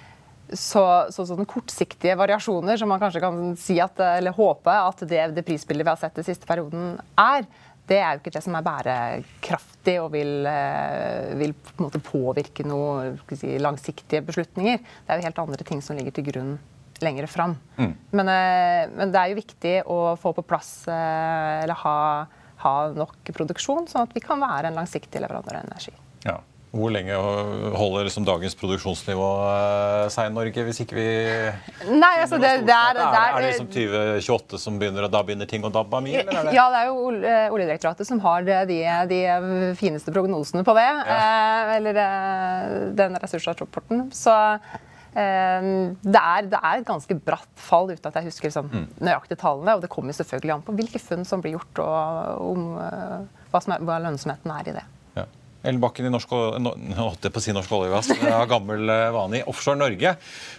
så, 0.46 0.82
så, 1.10 1.24
sånne 1.26 1.46
kortsiktige 1.50 2.14
variasjoner 2.18 2.78
som 2.78 2.90
man 2.92 3.00
kanskje 3.02 3.22
kan 3.24 3.40
si 3.58 3.80
at, 3.82 3.98
eller 3.98 4.36
håpe 4.36 4.70
at 4.70 5.02
det, 5.10 5.24
det 5.34 5.46
prisbildet 5.46 5.86
vi 5.86 5.90
har 5.90 5.98
sett 5.98 6.20
den 6.20 6.26
siste 6.28 6.46
perioden 6.46 6.94
er, 7.18 7.48
det 7.90 7.98
er 7.98 8.14
jo 8.14 8.22
ikke 8.22 8.34
det 8.34 8.42
som 8.42 8.54
er 8.58 8.66
bærekraftig 8.66 9.96
og 10.02 10.12
vil, 10.14 10.46
eh, 10.50 11.34
vil 11.38 11.52
på 11.54 11.90
påvirke 12.06 12.66
noen 12.66 13.18
si, 13.34 13.56
langsiktige 13.62 14.22
beslutninger. 14.26 14.78
Det 14.78 15.12
er 15.12 15.20
jo 15.20 15.28
helt 15.28 15.44
andre 15.44 15.66
ting 15.66 15.82
som 15.82 15.98
ligger 15.98 16.14
til 16.14 16.26
grunn 16.30 16.56
lenger 17.02 17.26
fram. 17.26 17.56
Mm. 17.76 17.94
Men, 18.10 18.28
eh, 18.28 18.88
men, 18.96 19.12
det 19.12 19.20
er 19.20 19.32
jo 19.32 19.38
viktig 19.40 19.76
å 19.90 20.00
få 20.20 20.32
på 20.36 20.44
plass 20.46 20.72
eh, 20.88 21.62
eller 21.62 21.78
ha, 21.84 22.00
ha, 22.64 22.74
nok 22.96 23.32
produksjon, 23.36 23.88
sånn 23.90 24.06
at 24.06 24.16
vi 24.16 24.24
kan 24.24 24.42
være 24.42 24.70
en 24.70 24.78
langsiktig 24.82 25.22
leverandør 25.22 25.60
av 25.60 25.66
energi. 25.68 25.96
Ja. 26.26 26.40
Hvor 26.76 26.90
lenge 26.92 27.14
holder 27.16 28.04
liksom 28.04 28.26
dagens 28.26 28.56
produksjonsnivå 28.58 29.28
eh, 29.48 30.06
seg 30.12 30.28
i 30.28 30.32
Norge, 30.34 30.64
hvis 30.66 30.80
ikke 30.82 30.96
vi 30.98 31.06
Nei, 31.88 32.10
altså 32.20 32.40
det, 32.42 32.50
det 32.68 32.74
er, 32.74 32.98
er, 33.00 33.14
er, 33.20 33.36
det 33.38 33.52
liksom 33.52 33.70
2028 33.72 34.60
som 34.60 34.80
begynner, 34.80 35.06
og 35.06 35.14
da 35.14 35.22
begynner 35.24 35.48
ting 35.48 35.64
å 35.64 35.70
dabbe 35.72 35.96
av 35.96 36.04
mye? 36.04 36.24
Det? 36.26 36.56
Ja, 36.56 36.66
det 36.74 36.82
er 36.82 36.90
jo 36.90 36.98
Oljedirektoratet 37.54 38.08
som 38.08 38.20
har 38.26 38.44
de, 38.44 38.82
de 39.08 39.20
fineste 39.78 40.12
prognosene 40.12 40.66
på 40.66 40.74
det. 40.76 40.88
Ja. 41.06 41.76
eller 41.78 42.02
den 42.98 43.16
ressursrapporten. 43.22 44.10
Så 44.12 44.34
det 45.16 46.20
er, 46.20 46.48
det 46.50 46.58
er, 46.60 46.80
et 46.80 46.88
ganske 46.88 47.16
bratt 47.24 47.60
fall, 47.60 47.88
uten 47.88 48.10
at 48.10 48.18
jeg 48.18 48.28
husker 48.28 48.52
mm. 48.66 48.82
nøyaktige 49.00 49.40
tallene. 49.40 49.76
Og 49.78 49.84
det 49.84 49.92
kommer 49.92 50.16
selvfølgelig 50.16 50.54
an 50.56 50.66
på 50.66 50.74
hvilke 50.76 51.00
funn 51.00 51.24
som 51.28 51.44
blir 51.44 51.56
gjort, 51.56 51.80
og 51.84 52.50
om 52.50 52.66
eh, 52.82 53.22
hva, 53.52 53.62
er, 53.62 53.86
hva 53.88 53.98
lønnsomheten 54.04 54.52
er 54.58 54.68
i 54.68 54.76
det. 54.76 54.84
Ellen 55.66 55.82
Bakken 55.82 56.06
i 56.06 56.12
norsk, 56.12 56.30
no, 56.62 56.72
på 57.32 57.42
si 57.42 57.54
norsk 57.54 57.72
olje 57.74 57.90
og 57.90 58.24
av 58.30 58.46
gammel 58.50 58.90
eh, 58.92 59.08
vane 59.14 59.40
i 59.40 59.44
Offshore 59.50 59.78
Norge, 59.80 60.12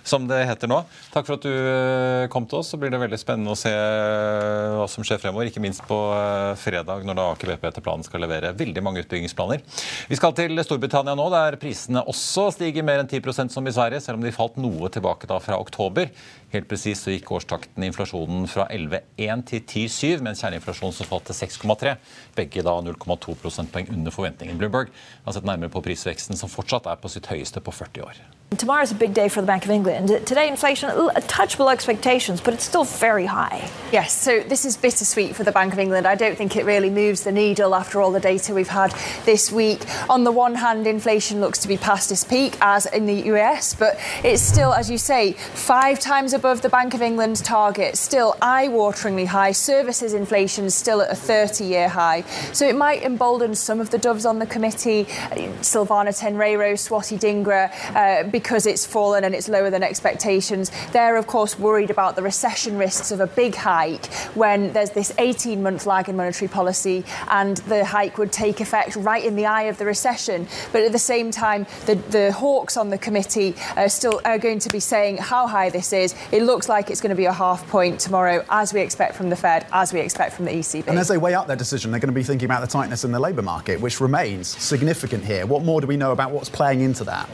som 0.08 0.28
det 0.28 0.42
heter 0.50 0.70
nå. 0.72 0.82
Takk 1.14 1.28
for 1.30 1.38
at 1.38 1.46
du 1.46 1.52
eh, 1.52 2.28
kom 2.34 2.48
til 2.50 2.60
oss. 2.60 2.74
Så 2.74 2.80
blir 2.82 2.92
det 2.92 3.00
veldig 3.02 3.20
spennende 3.22 3.54
å 3.54 3.60
se 3.60 3.72
eh, 3.72 4.76
hva 4.76 4.88
som 4.92 5.06
skjer 5.08 5.22
fremover. 5.24 5.50
Ikke 5.50 5.64
minst 5.64 5.86
på 5.88 5.98
fredag, 6.60 7.06
når 7.08 7.20
da 7.20 7.28
Aker 7.34 7.54
BP 7.54 7.68
etter 7.70 7.86
planen 7.86 8.06
skal 8.08 8.24
levere 8.26 8.54
veldig 8.58 8.84
mange 8.84 9.04
utbyggingsplaner. 9.06 9.64
Vi 10.12 10.20
skal 10.20 10.36
til 10.38 10.60
Storbritannia 10.66 11.16
nå, 11.18 11.30
der 11.34 11.60
prisene 11.62 12.04
også 12.08 12.50
stiger 12.56 12.86
mer 12.88 13.04
enn 13.04 13.10
10% 13.10 13.54
som 13.54 13.68
i 13.68 13.76
Sverige, 13.76 14.04
selv 14.04 14.20
om 14.20 14.28
de 14.28 14.36
falt 14.36 14.60
noe 14.60 14.92
tilbake 14.94 15.30
da 15.30 15.40
fra 15.44 15.60
oktober. 15.62 16.12
Helt 16.54 16.68
presis 16.70 17.02
så 17.04 17.12
gikk 17.12 17.32
årstakten 17.36 17.84
i 17.84 17.90
inflasjonen 17.92 18.46
fra 18.52 18.68
11,1 18.72 19.44
til 19.50 19.64
10,7, 19.64 20.24
mens 20.24 20.44
kjerneinflasjonen 20.44 20.96
som 20.96 21.10
falt 21.10 21.28
til 21.28 21.36
6,3. 21.36 21.98
Begge 22.38 22.64
da 22.64 22.78
0,2 22.84 23.36
prosentpoeng 23.42 23.92
under 23.96 24.16
forventningen. 24.16 24.60
Bloomberg 24.60 24.94
har 25.26 25.36
sett 25.36 25.48
nærmere 25.48 25.74
på 25.74 25.84
prisveksten, 25.86 26.40
som 26.40 26.52
fortsatt 26.52 26.90
er 26.90 27.00
på 27.02 27.12
sitt 27.12 27.30
høyeste 27.32 27.64
på 27.64 27.74
40 27.76 28.06
år. 28.08 28.22
Tomorrow's 28.56 28.94
a 28.94 28.96
big 28.96 29.14
day 29.14 29.28
for 29.28 29.42
the 29.42 29.46
Bank 29.48 29.66
of 29.66 29.72
England. 29.72 30.08
Today, 30.26 30.48
inflation 30.48 30.90
a 30.90 31.22
touch 31.22 31.58
below 31.58 31.68
expectations, 31.68 32.40
but 32.40 32.54
it's 32.54 32.64
still 32.64 32.86
very 32.86 33.26
high. 33.26 33.70
Yes, 33.92 34.18
so 34.18 34.40
this 34.40 34.64
is 34.64 34.78
bittersweet 34.78 35.36
for 35.36 35.44
the 35.44 35.52
Bank 35.52 35.74
of 35.74 35.80
England. 35.80 36.08
I 36.08 36.16
don't 36.16 36.38
think 36.38 36.56
it 36.56 36.64
really 36.64 36.90
moves 36.90 37.24
the 37.24 37.32
needle 37.34 37.76
after 37.76 38.02
all 38.02 38.10
the 38.10 38.22
data 38.22 38.54
we've 38.54 38.70
had 38.70 38.96
this 39.26 39.52
week. 39.52 39.82
On 40.10 40.24
the 40.24 40.32
one 40.32 40.56
hand, 40.56 40.88
inflation 40.88 41.42
looks 41.42 41.60
to 41.60 41.68
be 41.68 41.76
past 41.76 42.10
its 42.10 42.24
peak, 42.24 42.56
as 42.62 42.86
in 42.86 43.06
the 43.06 43.28
US, 43.34 43.74
but 43.76 44.00
it's 44.24 44.42
still, 44.42 44.74
as 44.74 44.90
you 44.90 44.98
say, 44.98 45.34
five 45.34 46.00
times 46.00 46.32
above 46.32 46.62
the 46.62 46.70
Bank 46.70 46.94
of 46.94 47.02
England's 47.02 47.42
target, 47.42 47.98
still 47.98 48.34
eye 48.42 48.70
wateringly 48.70 49.28
high. 49.28 49.52
Services 49.52 50.14
inflation 50.14 50.64
is 50.64 50.74
still 50.74 51.02
at 51.02 51.12
a 51.12 51.16
30 51.16 51.66
year 51.66 51.90
high. 51.90 52.22
So 52.54 52.66
it 52.66 52.78
might 52.78 53.04
embolden 53.04 53.56
some 53.56 53.82
of 53.82 53.90
the 53.90 53.98
doves 53.98 54.26
on 54.26 54.40
the 54.40 54.46
committee, 54.46 55.04
Silvana 55.04 56.18
Tenreiro, 56.18 56.74
Swati 56.76 57.20
Dingra. 57.20 57.70
Uh, 57.94 58.37
because 58.38 58.68
it's 58.68 58.86
fallen 58.86 59.24
and 59.24 59.34
it's 59.34 59.50
lower 59.50 59.72
than 59.72 59.82
expectations. 59.82 60.70
They're, 60.92 61.18
of 61.18 61.26
course, 61.26 61.58
worried 61.58 61.90
about 61.90 62.16
the 62.16 62.22
recession 62.22 62.78
risks 62.78 63.12
of 63.12 63.20
a 63.20 63.26
big 63.26 63.56
hike 63.56 64.06
when 64.36 64.72
there's 64.74 64.92
this 64.92 65.12
18 65.18 65.64
month 65.64 65.88
lag 65.88 66.08
in 66.08 66.16
monetary 66.16 66.48
policy 66.48 67.04
and 67.32 67.58
the 67.58 67.84
hike 67.84 68.20
would 68.20 68.32
take 68.32 68.62
effect 68.62 68.96
right 68.96 69.26
in 69.26 69.36
the 69.36 69.48
eye 69.48 69.64
of 69.64 69.80
the 69.80 69.86
recession. 69.86 70.48
But 70.72 70.84
at 70.84 70.92
the 70.92 71.00
same 71.00 71.32
time, 71.32 71.66
the, 71.88 71.96
the 71.96 72.32
hawks 72.32 72.78
on 72.78 72.92
the 72.92 73.00
committee 73.00 73.56
are 73.76 73.90
still 73.90 74.22
are 74.24 74.38
going 74.38 74.60
to 74.60 74.70
be 74.70 74.80
saying 74.80 75.18
how 75.18 75.48
high 75.48 75.72
this 75.72 75.92
is. 75.92 76.14
It 76.32 76.44
looks 76.44 76.70
like 76.70 76.92
it's 76.92 77.02
going 77.02 77.10
to 77.10 77.16
be 77.16 77.26
a 77.26 77.34
half 77.34 77.68
point 77.68 78.00
tomorrow, 78.00 78.46
as 78.50 78.72
we 78.72 78.82
expect 78.82 79.16
from 79.16 79.32
the 79.32 79.36
Fed, 79.36 79.66
as 79.74 79.94
we 79.94 80.00
expect 80.00 80.36
from 80.36 80.46
the 80.46 80.52
ECB. 80.52 80.88
And 80.88 81.00
as 81.00 81.08
they 81.08 81.18
weigh 81.18 81.34
up 81.34 81.48
their 81.48 81.56
decision, 81.56 81.90
they're 81.90 82.00
going 82.00 82.14
to 82.14 82.22
be 82.22 82.22
thinking 82.22 82.46
about 82.46 82.62
the 82.62 82.68
tightness 82.68 83.04
in 83.04 83.12
the 83.12 83.20
labour 83.20 83.42
market, 83.42 83.82
which 83.82 84.00
remains 84.00 84.48
significant 84.48 85.26
here. 85.26 85.48
What 85.48 85.64
more 85.64 85.82
do 85.82 85.88
we 85.88 85.98
know 85.98 86.12
about 86.12 86.30
what's 86.30 86.50
playing 86.50 86.82
into 86.82 87.04
that? 87.06 87.28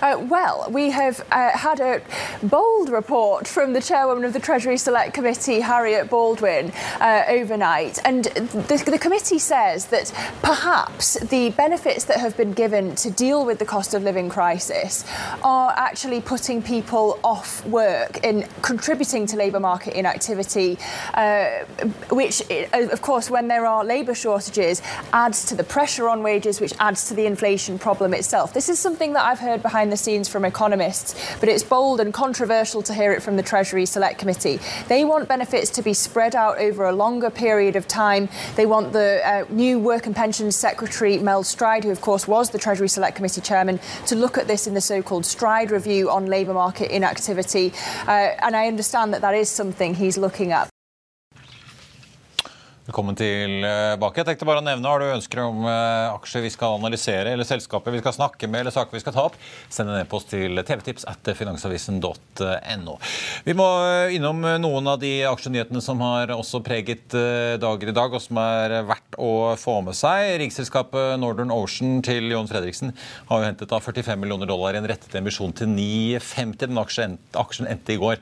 Uh, 0.00 0.18
well, 0.28 0.43
well. 0.44 0.66
We 0.70 0.90
have 0.90 1.24
uh, 1.30 1.56
had 1.56 1.80
a 1.80 2.02
bold 2.42 2.90
report 2.90 3.48
from 3.48 3.72
the 3.72 3.80
chairwoman 3.80 4.24
of 4.24 4.32
the 4.32 4.40
Treasury 4.40 4.76
Select 4.76 5.14
Committee, 5.14 5.60
Harriet 5.60 6.10
Baldwin, 6.10 6.72
uh, 7.00 7.24
overnight. 7.28 7.98
And 8.04 8.24
the, 8.24 8.82
the 8.86 8.98
committee 8.98 9.38
says 9.38 9.86
that 9.86 10.12
perhaps 10.42 11.14
the 11.20 11.50
benefits 11.50 12.04
that 12.04 12.18
have 12.18 12.36
been 12.36 12.52
given 12.52 12.94
to 12.96 13.10
deal 13.10 13.46
with 13.46 13.58
the 13.58 13.64
cost 13.64 13.94
of 13.94 14.02
living 14.02 14.28
crisis 14.28 15.04
are 15.42 15.72
actually 15.76 16.20
putting 16.20 16.62
people 16.62 17.18
off 17.24 17.64
work 17.66 18.20
and 18.24 18.46
contributing 18.62 19.26
to 19.26 19.36
labour 19.36 19.60
market 19.60 19.94
inactivity, 19.94 20.78
uh, 21.14 21.64
which, 22.10 22.42
uh, 22.50 22.88
of 22.92 23.00
course, 23.00 23.30
when 23.30 23.48
there 23.48 23.66
are 23.66 23.84
labour 23.84 24.14
shortages, 24.14 24.82
adds 25.12 25.46
to 25.46 25.54
the 25.54 25.64
pressure 25.64 26.08
on 26.08 26.22
wages, 26.22 26.60
which 26.60 26.74
adds 26.80 27.08
to 27.08 27.14
the 27.14 27.26
inflation 27.26 27.78
problem 27.78 28.12
itself. 28.12 28.52
This 28.52 28.68
is 28.68 28.78
something 28.78 29.14
that 29.14 29.24
I've 29.24 29.38
heard 29.38 29.62
behind 29.62 29.90
the 29.90 29.96
scenes 29.96 30.28
from 30.34 30.44
economists, 30.44 31.14
but 31.38 31.48
it's 31.48 31.62
bold 31.62 32.00
and 32.00 32.12
controversial 32.12 32.82
to 32.82 32.92
hear 32.92 33.12
it 33.12 33.22
from 33.22 33.36
the 33.36 33.42
Treasury 33.42 33.86
Select 33.86 34.18
Committee. 34.18 34.58
They 34.88 35.04
want 35.04 35.28
benefits 35.28 35.70
to 35.70 35.82
be 35.82 35.94
spread 35.94 36.34
out 36.34 36.58
over 36.58 36.86
a 36.86 36.92
longer 36.92 37.30
period 37.30 37.76
of 37.76 37.86
time. 37.86 38.28
They 38.56 38.66
want 38.66 38.92
the 38.92 39.20
uh, 39.24 39.44
new 39.48 39.78
Work 39.78 40.06
and 40.06 40.16
Pensions 40.16 40.56
Secretary, 40.56 41.18
Mel 41.18 41.44
Stride, 41.44 41.84
who 41.84 41.92
of 41.92 42.00
course 42.00 42.26
was 42.26 42.50
the 42.50 42.58
Treasury 42.58 42.88
Select 42.88 43.14
Committee 43.14 43.42
chairman, 43.42 43.78
to 44.06 44.16
look 44.16 44.36
at 44.36 44.48
this 44.48 44.66
in 44.66 44.74
the 44.74 44.80
so 44.80 45.02
called 45.02 45.24
Stride 45.24 45.70
review 45.70 46.10
on 46.10 46.26
labour 46.26 46.54
market 46.54 46.90
inactivity. 46.90 47.72
Uh, 48.08 48.34
and 48.42 48.56
I 48.56 48.66
understand 48.66 49.14
that 49.14 49.20
that 49.20 49.36
is 49.36 49.48
something 49.48 49.94
he's 49.94 50.18
looking 50.18 50.50
at. 50.50 50.73
Velkommen 52.84 53.16
tilbake. 53.16 54.18
Jeg 54.20 54.26
tenkte 54.28 54.44
bare 54.44 54.60
å 54.60 54.64
nevne, 54.64 54.90
Har 54.92 55.00
du 55.00 55.06
ønsker 55.08 55.40
om 55.40 55.62
eh, 55.64 56.10
aksjer 56.12 56.42
vi 56.44 56.50
skal 56.52 56.74
analysere, 56.76 57.30
eller 57.32 57.48
selskaper 57.48 57.94
vi 57.94 58.02
skal 58.02 58.12
snakke 58.12 58.44
med, 58.44 58.60
eller 58.60 58.74
saker 58.74 58.92
vi 58.92 59.00
skal 59.00 59.14
ta 59.16 59.24
opp, 59.30 59.38
send 59.72 59.88
en 59.88 60.02
e-post 60.02 60.28
til 60.28 60.60
tvtips 60.60 61.08
at 61.08 61.30
finansavisen.no. 61.38 62.98
Vi 63.48 63.56
må 63.56 63.70
innom 64.12 64.44
noen 64.60 64.92
av 64.92 65.00
de 65.00 65.14
aksjenyhetene 65.30 65.80
som 65.80 66.04
har 66.04 66.34
også 66.36 66.60
preget 66.66 67.16
eh, 67.16 67.56
dager 67.56 67.88
i 67.88 67.96
dag, 67.96 68.12
og 68.12 68.20
som 68.20 68.42
er 68.44 68.76
verdt 68.84 69.16
å 69.16 69.32
få 69.56 69.80
med 69.88 69.96
seg. 69.96 70.34
Riksselskapet 70.44 71.16
Northern 71.24 71.56
Ocean 71.56 72.04
til 72.04 72.36
Jon 72.36 72.52
Fredriksen 72.52 72.92
har 73.32 73.40
jo 73.40 73.48
hentet 73.48 73.72
av 73.72 73.80
45 73.80 74.20
millioner 74.20 74.52
dollar 74.52 74.76
i 74.76 74.84
en 74.84 74.92
rettet 74.92 75.16
emisjon 75.24 75.56
til 75.56 75.72
9,50. 75.72 76.66
Den 76.68 76.84
aksjen 76.84 77.64
endte 77.64 77.96
i 77.96 78.02
går. 78.04 78.20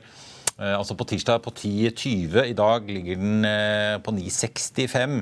Eh, 0.61 0.75
altså 0.77 0.93
på 0.93 1.05
tirsdag 1.09 1.41
på 1.41 1.51
10,20. 1.51 2.43
I 2.45 2.53
dag 2.53 2.85
ligger 2.85 3.17
den 3.17 3.45
eh, 3.47 3.95
på 4.05 4.13
9,65, 4.13 5.15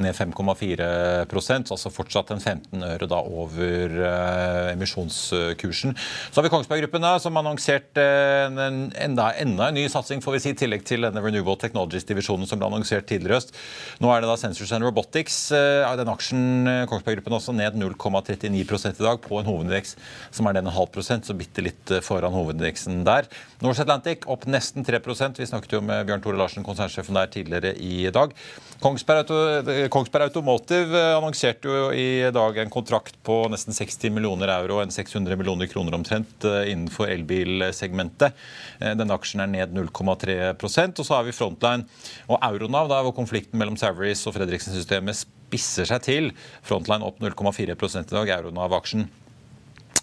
ned 0.00 0.16
5,4% 0.16 1.72
altså 1.74 1.92
fortsatt 1.92 2.32
en 2.32 2.40
15 2.40 2.86
øre 2.86 3.08
da 3.10 3.18
over 3.20 3.92
eh, 3.92 4.72
emisjonskursen. 4.72 5.92
Så 5.92 6.40
har 6.40 6.46
vi 6.46 6.52
Kongsberg 6.54 6.86
Gruppen 6.86 7.04
da, 7.04 7.18
som 7.20 7.36
annonserte 7.36 8.00
en, 8.48 8.88
enda, 8.96 9.28
enda, 9.36 9.68
en 9.68 9.76
ny 9.76 9.84
satsing, 9.92 10.22
får 10.24 10.38
vi 10.38 10.42
si, 10.46 10.54
i 10.56 10.58
tillegg 10.62 10.86
til 10.88 11.04
denne 11.04 11.20
Renewable 11.20 11.58
Technologies-divisjonen 11.60 12.48
som 12.48 12.60
ble 12.60 12.70
annonsert 12.70 13.08
tidligere 13.10 13.42
øst. 13.42 13.52
Nå 14.00 14.08
er 14.14 14.24
det 14.24 14.32
da 14.32 14.38
Sensors 14.40 14.72
and 14.72 14.88
Robotics. 14.88 15.36
Den 15.52 16.12
aksjen 16.14 16.72
Kongsberg 16.88 17.20
Gruppen 17.20 17.36
også 17.36 17.52
ned 17.56 17.76
0,39 17.76 18.48
i 18.48 19.04
dag 19.04 19.20
på 19.20 19.36
en 19.36 19.50
hovedindeks 19.50 19.98
som 20.32 20.48
er 20.48 20.56
den 20.56 20.68
en 20.68 20.76
halv 20.78 20.90
prosent, 20.94 21.28
så 21.28 21.36
bitte 21.36 21.64
litt 21.64 21.92
foran 22.06 22.32
hovedindeksen 22.32 23.02
der. 23.06 23.28
Norse 23.64 23.84
Atlantic 23.84 24.24
opp 24.30 24.46
nesten 24.48 24.77
3 24.84 24.98
Vi 25.38 25.46
snakket 25.46 25.72
jo 25.72 25.80
med 25.84 26.06
Bjørn 26.06 26.22
Tore 26.22 26.38
Larsen, 26.38 26.64
konsernsjefen 26.66 27.16
der, 27.16 27.30
tidligere 27.32 27.74
i 27.76 28.10
dag. 28.14 28.32
Kongsberg, 28.80 29.24
Auto, 29.24 29.88
Kongsberg 29.90 30.28
Automotive 30.28 30.96
eh, 30.98 31.16
annonserte 31.16 31.68
jo 31.68 31.90
i 31.92 32.30
dag 32.34 32.58
en 32.62 32.70
kontrakt 32.70 33.18
på 33.26 33.40
nesten 33.52 33.74
60 33.74 34.14
millioner 34.14 34.52
euro, 34.54 34.80
en 34.82 34.94
600 34.94 35.36
millioner 35.38 35.70
kroner 35.70 35.96
omtrent, 35.98 36.44
eh, 36.44 36.72
innenfor 36.72 37.10
elbilsegmentet. 37.10 38.36
Eh, 38.80 38.94
denne 38.98 39.16
aksjen 39.16 39.44
er 39.44 39.52
ned 39.52 39.74
0,3% 39.74 40.98
Og 40.98 41.06
så 41.06 41.18
har 41.18 41.24
vi 41.26 41.36
Frontline 41.36 41.86
og 42.28 42.38
Euronav, 42.38 42.90
da, 42.90 43.02
hvor 43.02 43.16
konflikten 43.16 43.58
mellom 43.58 43.78
Savaris 43.80 44.26
og 44.26 44.36
Fredriksen-systemet 44.38 45.24
spisser 45.24 45.88
seg 45.88 46.04
til. 46.06 46.30
Frontline 46.66 47.06
opp 47.06 47.18
0,4% 47.24 48.12
i 48.12 48.20
dag, 48.20 48.36
Euronav-aksjen 48.40 49.08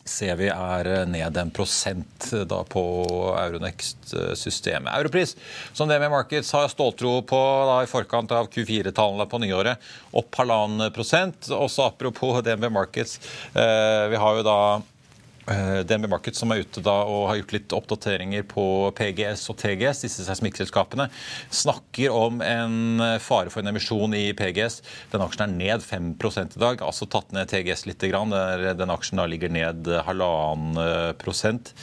ser 0.05 0.37
vi 0.37 0.49
er 0.53 0.87
eh, 0.89 1.03
ned 1.09 1.37
en 1.37 1.51
prosent 1.53 2.27
eh, 2.33 2.45
da 2.47 2.61
på 2.69 2.83
Euronext-systemet. 3.41 4.93
Europris, 4.93 5.35
som 5.73 5.89
DNB 5.89 6.09
Markets 6.13 6.51
har 6.53 6.69
ståltro 6.69 7.17
på 7.27 7.41
da, 7.69 7.79
i 7.83 7.89
forkant 7.89 8.33
av 8.37 8.49
Q4-tallene 8.53 9.25
på 9.29 9.41
nyåret, 9.41 9.81
opp 10.15 10.41
halvannen 10.41 10.93
prosent. 10.95 11.49
Også 11.49 11.89
apropos 11.89 12.43
DNB 12.45 12.69
Markets, 12.73 13.17
eh, 13.53 14.05
vi 14.13 14.21
har 14.21 14.37
jo 14.37 14.45
da 14.45 14.59
DNB 15.45 16.09
Markets 16.09 16.41
som 16.41 16.51
er 16.53 16.63
ute 16.65 16.81
da 16.83 16.95
og 17.05 17.27
har 17.29 17.39
gjort 17.39 17.53
litt 17.53 17.75
oppdateringer 17.75 18.45
på 18.49 18.65
PGS 18.97 19.43
og 19.53 19.59
TGS, 19.61 20.03
disse 20.05 20.25
seismikkselskapene, 20.25 21.07
snakker 21.53 22.13
om 22.13 22.41
en 22.45 23.03
fare 23.21 23.51
for 23.53 23.61
en 23.61 23.71
emisjon 23.71 24.15
i 24.17 24.29
PGS. 24.37 24.81
Den 25.13 25.23
aksjen 25.25 25.45
er 25.45 25.53
ned 25.55 25.85
5% 25.85 26.57
i 26.57 26.61
dag, 26.61 26.81
altså 26.85 27.07
tatt 27.09 27.33
ned 27.35 27.49
TGS 27.51 27.85
litt. 27.89 28.01
Der 28.01 28.73
den 28.77 28.93
aksjen 28.93 29.19
da 29.19 29.25
ligger 29.29 29.51
ned 29.51 29.87
halvannen 30.05 30.79
eh, 30.81 31.11
prosent, 31.19 31.73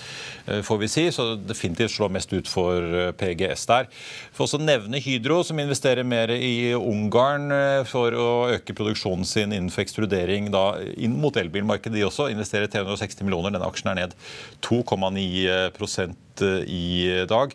eh, 0.46 0.60
får 0.64 0.80
vi 0.82 0.90
si. 0.90 1.06
Så 1.14 1.34
definitivt 1.40 1.94
slår 1.94 2.12
mest 2.14 2.32
ut 2.32 2.50
for 2.50 3.12
PGS 3.18 3.66
der. 3.70 3.88
For 4.32 4.46
også 4.46 4.60
nevne 4.62 5.00
Hydro, 5.02 5.42
som 5.46 5.60
investerer 5.62 6.06
mer 6.06 6.32
i 6.34 6.72
Ungarn 6.76 7.52
for 7.88 8.14
å 8.16 8.28
øke 8.52 8.76
produksjonen 8.76 9.26
sin 9.28 9.52
innenfor 9.52 9.84
ekstrudering 9.84 10.50
da, 10.54 10.64
inn 10.96 11.16
mot 11.20 11.36
elbilmarkedet. 11.36 11.96
De 11.96 12.06
også 12.06 12.30
investerer 12.32 12.70
360 12.72 13.26
millioner 13.26 13.51
denne 13.54 13.68
aksjen 13.68 13.92
er 13.92 14.00
ned 14.02 14.18
2,9% 14.64 16.18
i 16.42 17.24
dag. 17.28 17.52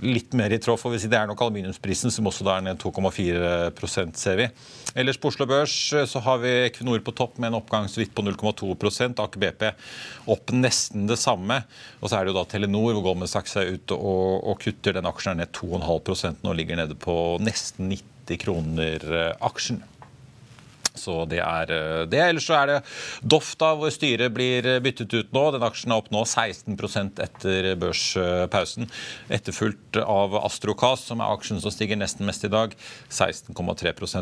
Litt 0.00 0.32
mer 0.38 0.52
i 0.52 0.58
tråd, 0.62 0.80
får 0.80 0.94
vi 0.94 1.00
si. 1.02 1.10
Det 1.12 1.18
er 1.18 1.28
nok 1.28 1.42
aluminiumsprisen 1.44 2.12
som 2.12 2.28
også 2.30 2.46
er 2.48 2.64
ned 2.64 2.80
2,4% 2.80 4.16
ser 4.18 4.40
vi. 4.40 4.48
Ellers 4.98 5.20
på 5.20 5.30
Oslo 5.30 5.46
Børs 5.46 5.74
så 6.10 6.22
har 6.24 6.40
vi 6.42 6.54
Equinor 6.64 7.02
på 7.04 7.14
topp 7.16 7.38
med 7.38 7.52
en 7.52 7.60
oppgang 7.60 7.86
så 7.90 8.02
vidt 8.02 8.14
på 8.16 8.24
0,2 8.26 8.72
Aker 9.20 9.42
BP 9.44 9.68
opp 10.32 10.54
nesten 10.56 11.06
det 11.10 11.20
samme. 11.20 11.60
Og 12.00 12.10
så 12.10 12.18
er 12.18 12.24
det 12.24 12.32
jo 12.32 12.40
da 12.40 12.46
Telenor 12.48 12.96
hvor 12.96 13.10
Goldman 13.10 13.30
Sachs 13.30 13.56
er 13.60 13.74
ute 13.76 13.94
og, 13.94 14.40
og 14.50 14.60
kutter. 14.64 14.96
Den 14.96 15.08
aksjen 15.10 15.36
er 15.36 15.44
ned 15.44 15.54
2,5% 15.56 16.44
nå 16.46 16.56
ligger 16.56 16.80
nede 16.80 16.98
på 16.98 17.14
nesten 17.44 17.92
90 17.92 18.40
kroner 18.40 19.10
aksjen. 19.44 19.82
Så 20.98 21.22
det 21.30 21.38
er 21.44 21.70
eh, 21.74 22.06
det. 22.10 22.20
Ellers 22.24 22.46
så 22.48 22.54
er 22.58 22.66
det 22.70 22.78
Dofta, 23.22 23.74
hvor 23.78 23.90
styret 23.94 24.34
blir 24.34 24.80
byttet 24.82 25.14
ut 25.14 25.32
nå. 25.34 25.50
Den 25.54 25.66
aksjen 25.66 25.92
er 25.92 25.98
opp 26.00 26.10
nå 26.14 26.20
16% 26.26 27.20
etter 27.22 27.76
børspausen. 27.80 28.84
Etterfulgt 29.32 29.96
av 30.02 30.34
Astrocast, 30.42 31.06
som 31.10 31.18
er 31.22 31.32
aksjen 31.34 31.60
som 31.62 31.70
stiger 31.74 31.96
nesten 32.00 32.26
mest 32.28 32.44
i 32.46 32.52
dag. 32.52 32.68
16,3 33.08 33.56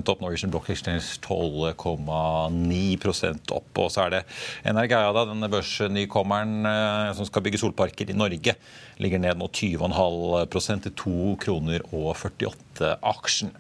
opp. 0.09 0.21
Norwegian 0.21 0.53
Block 0.53 0.67
Exchange 0.73 1.07
12,9% 1.25 3.53
opp. 3.57 3.71
Og 3.79 3.89
så 3.95 4.01
er 4.07 4.11
det 4.19 4.23
Energeia, 4.69 5.11
denne 5.19 5.53
børsnykommeren 5.53 6.55
eh, 6.69 7.17
som 7.19 7.25
skal 7.29 7.45
bygge 7.45 7.63
solparker 7.63 8.07
i 8.11 8.17
Norge, 8.17 8.53
ligger 9.03 9.19
ned 9.23 9.35
nå 9.39 9.47
20,5% 9.55 10.83
til 10.89 10.95
2 11.05 11.17
kroner 11.43 11.81
og 11.93 12.07
48 12.17 12.89
aksjen. 13.15 13.51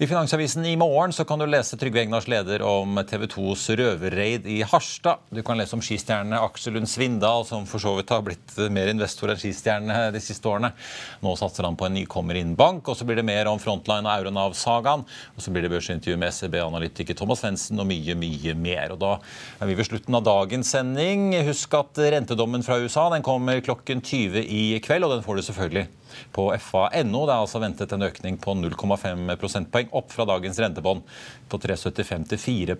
I 0.00 0.06
Finansavisen 0.06 0.64
i 0.64 0.76
morgen 0.76 1.12
så 1.12 1.24
kan 1.26 1.40
du 1.42 1.46
lese 1.50 1.74
Trygve 1.76 1.98
Egnars 2.04 2.28
leder 2.30 2.62
om 2.62 3.00
TV 3.10 3.24
2s 3.32 3.64
røverraid 3.80 4.44
i 4.46 4.60
Harstad. 4.62 5.24
Du 5.34 5.40
kan 5.42 5.58
lese 5.58 5.74
om 5.74 5.82
skistjernene 5.82 6.38
Aksel 6.38 6.76
Lund 6.76 6.86
Svindal, 6.86 7.42
som 7.48 7.66
for 7.66 7.82
så 7.82 7.96
vidt 7.96 8.12
har 8.14 8.22
blitt 8.22 8.54
mer 8.70 8.92
investor 8.92 9.32
enn 9.32 9.40
skistjerne 9.42 9.96
de 10.14 10.22
siste 10.22 10.46
årene. 10.46 10.70
Nå 11.18 11.34
satser 11.40 11.66
han 11.66 11.74
på 11.74 11.88
en 11.88 11.98
nykommer 11.98 12.38
innen 12.38 12.54
bank. 12.54 12.86
Og 12.86 12.94
så 12.94 13.08
blir 13.08 13.18
det 13.18 13.26
mer 13.26 13.50
om 13.50 13.58
Frontline 13.58 14.06
og 14.06 14.12
Euronav-sagaen. 14.20 15.02
Og 15.34 15.42
så 15.42 15.50
blir 15.50 15.66
det 15.66 15.74
børsintervju 15.74 16.22
med 16.22 16.30
SEB-analytiker 16.30 17.18
Thomas 17.18 17.42
Svendsen 17.42 17.82
og 17.82 17.90
mye, 17.90 18.14
mye 18.22 18.54
mer. 18.54 18.94
Og 18.94 19.02
da 19.02 19.16
er 19.58 19.66
vi 19.66 19.80
ved 19.82 19.90
slutten 19.90 20.14
av 20.14 20.28
dagens 20.30 20.76
sending. 20.78 21.32
Husk 21.50 21.74
at 21.74 21.98
rentedommen 22.14 22.62
fra 22.62 22.78
USA 22.78 23.10
den 23.16 23.26
kommer 23.26 23.58
klokken 23.66 24.06
20 24.06 24.46
i 24.46 24.68
kveld, 24.78 25.10
og 25.10 25.16
den 25.16 25.26
får 25.26 25.42
du 25.42 25.48
selvfølgelig 25.50 25.88
på 26.32 26.48
fa.no. 26.62 27.26
Det 27.26 27.34
er 27.34 27.42
altså 27.42 27.60
ventet 27.62 27.92
en 27.94 28.06
økning 28.06 28.38
på 28.40 28.54
0,5 28.62 29.34
prosentpoeng 29.40 29.87
opp 29.96 30.12
fra 30.12 30.26
dagens 30.28 30.58
rentebånd 30.60 31.04
på 31.48 31.60
3,75 31.62 32.26
til 32.32 32.40
4 32.42 32.76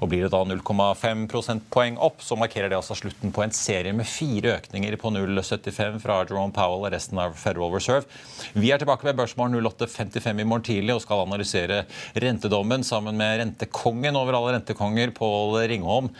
Og 0.00 0.08
Blir 0.08 0.24
det 0.24 0.32
da 0.32 0.42
0,5 0.44 1.26
prosentpoeng 1.28 1.98
opp, 1.98 2.22
så 2.22 2.36
markerer 2.36 2.70
det 2.70 2.78
altså 2.78 2.96
slutten 2.96 3.32
på 3.32 3.44
en 3.44 3.54
serie 3.54 3.92
med 3.92 4.06
fire 4.08 4.58
økninger 4.58 4.96
på 4.96 5.12
0,75 5.14 6.00
fra 6.02 6.20
Jerome 6.24 6.52
Powell 6.52 6.86
og 6.86 6.92
resten 6.92 7.18
av 7.18 7.36
Federal 7.38 7.72
Reserve. 7.74 8.06
Vi 8.54 8.72
er 8.72 8.80
tilbake 8.80 9.06
ved 9.06 9.18
Børsmorgen 9.18 9.58
08.55 9.60 10.40
i 10.40 10.48
morgen 10.48 10.66
tidlig 10.66 10.96
og 10.96 11.04
skal 11.04 11.26
analysere 11.26 11.84
rentedommen 12.14 12.84
sammen 12.86 13.18
med 13.18 13.42
rentekongen 13.42 14.16
over 14.16 14.38
alle 14.38 14.58
rentekonger, 14.58 15.12
Pål 15.16 15.60
Ringholm. 15.68 16.12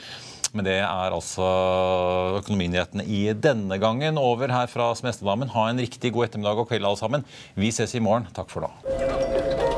Men 0.57 0.65
det 0.65 0.79
er 0.81 1.13
altså 1.13 1.49
økonominyhetene 2.41 3.05
i 3.05 3.27
denne 3.37 3.79
gangen. 3.81 4.21
Over 4.21 4.53
her 4.53 4.71
fra 4.73 4.91
Smestedammen. 4.97 5.53
Ha 5.53 5.69
en 5.69 5.83
riktig 5.85 6.15
god 6.17 6.31
ettermiddag 6.31 6.65
og 6.65 6.71
kveld, 6.71 6.89
alle 6.89 7.01
sammen. 7.01 7.27
Vi 7.59 7.73
ses 7.75 7.95
i 7.99 8.05
morgen. 8.05 8.31
Takk 8.37 8.51
for 8.53 8.69
da. 8.69 9.78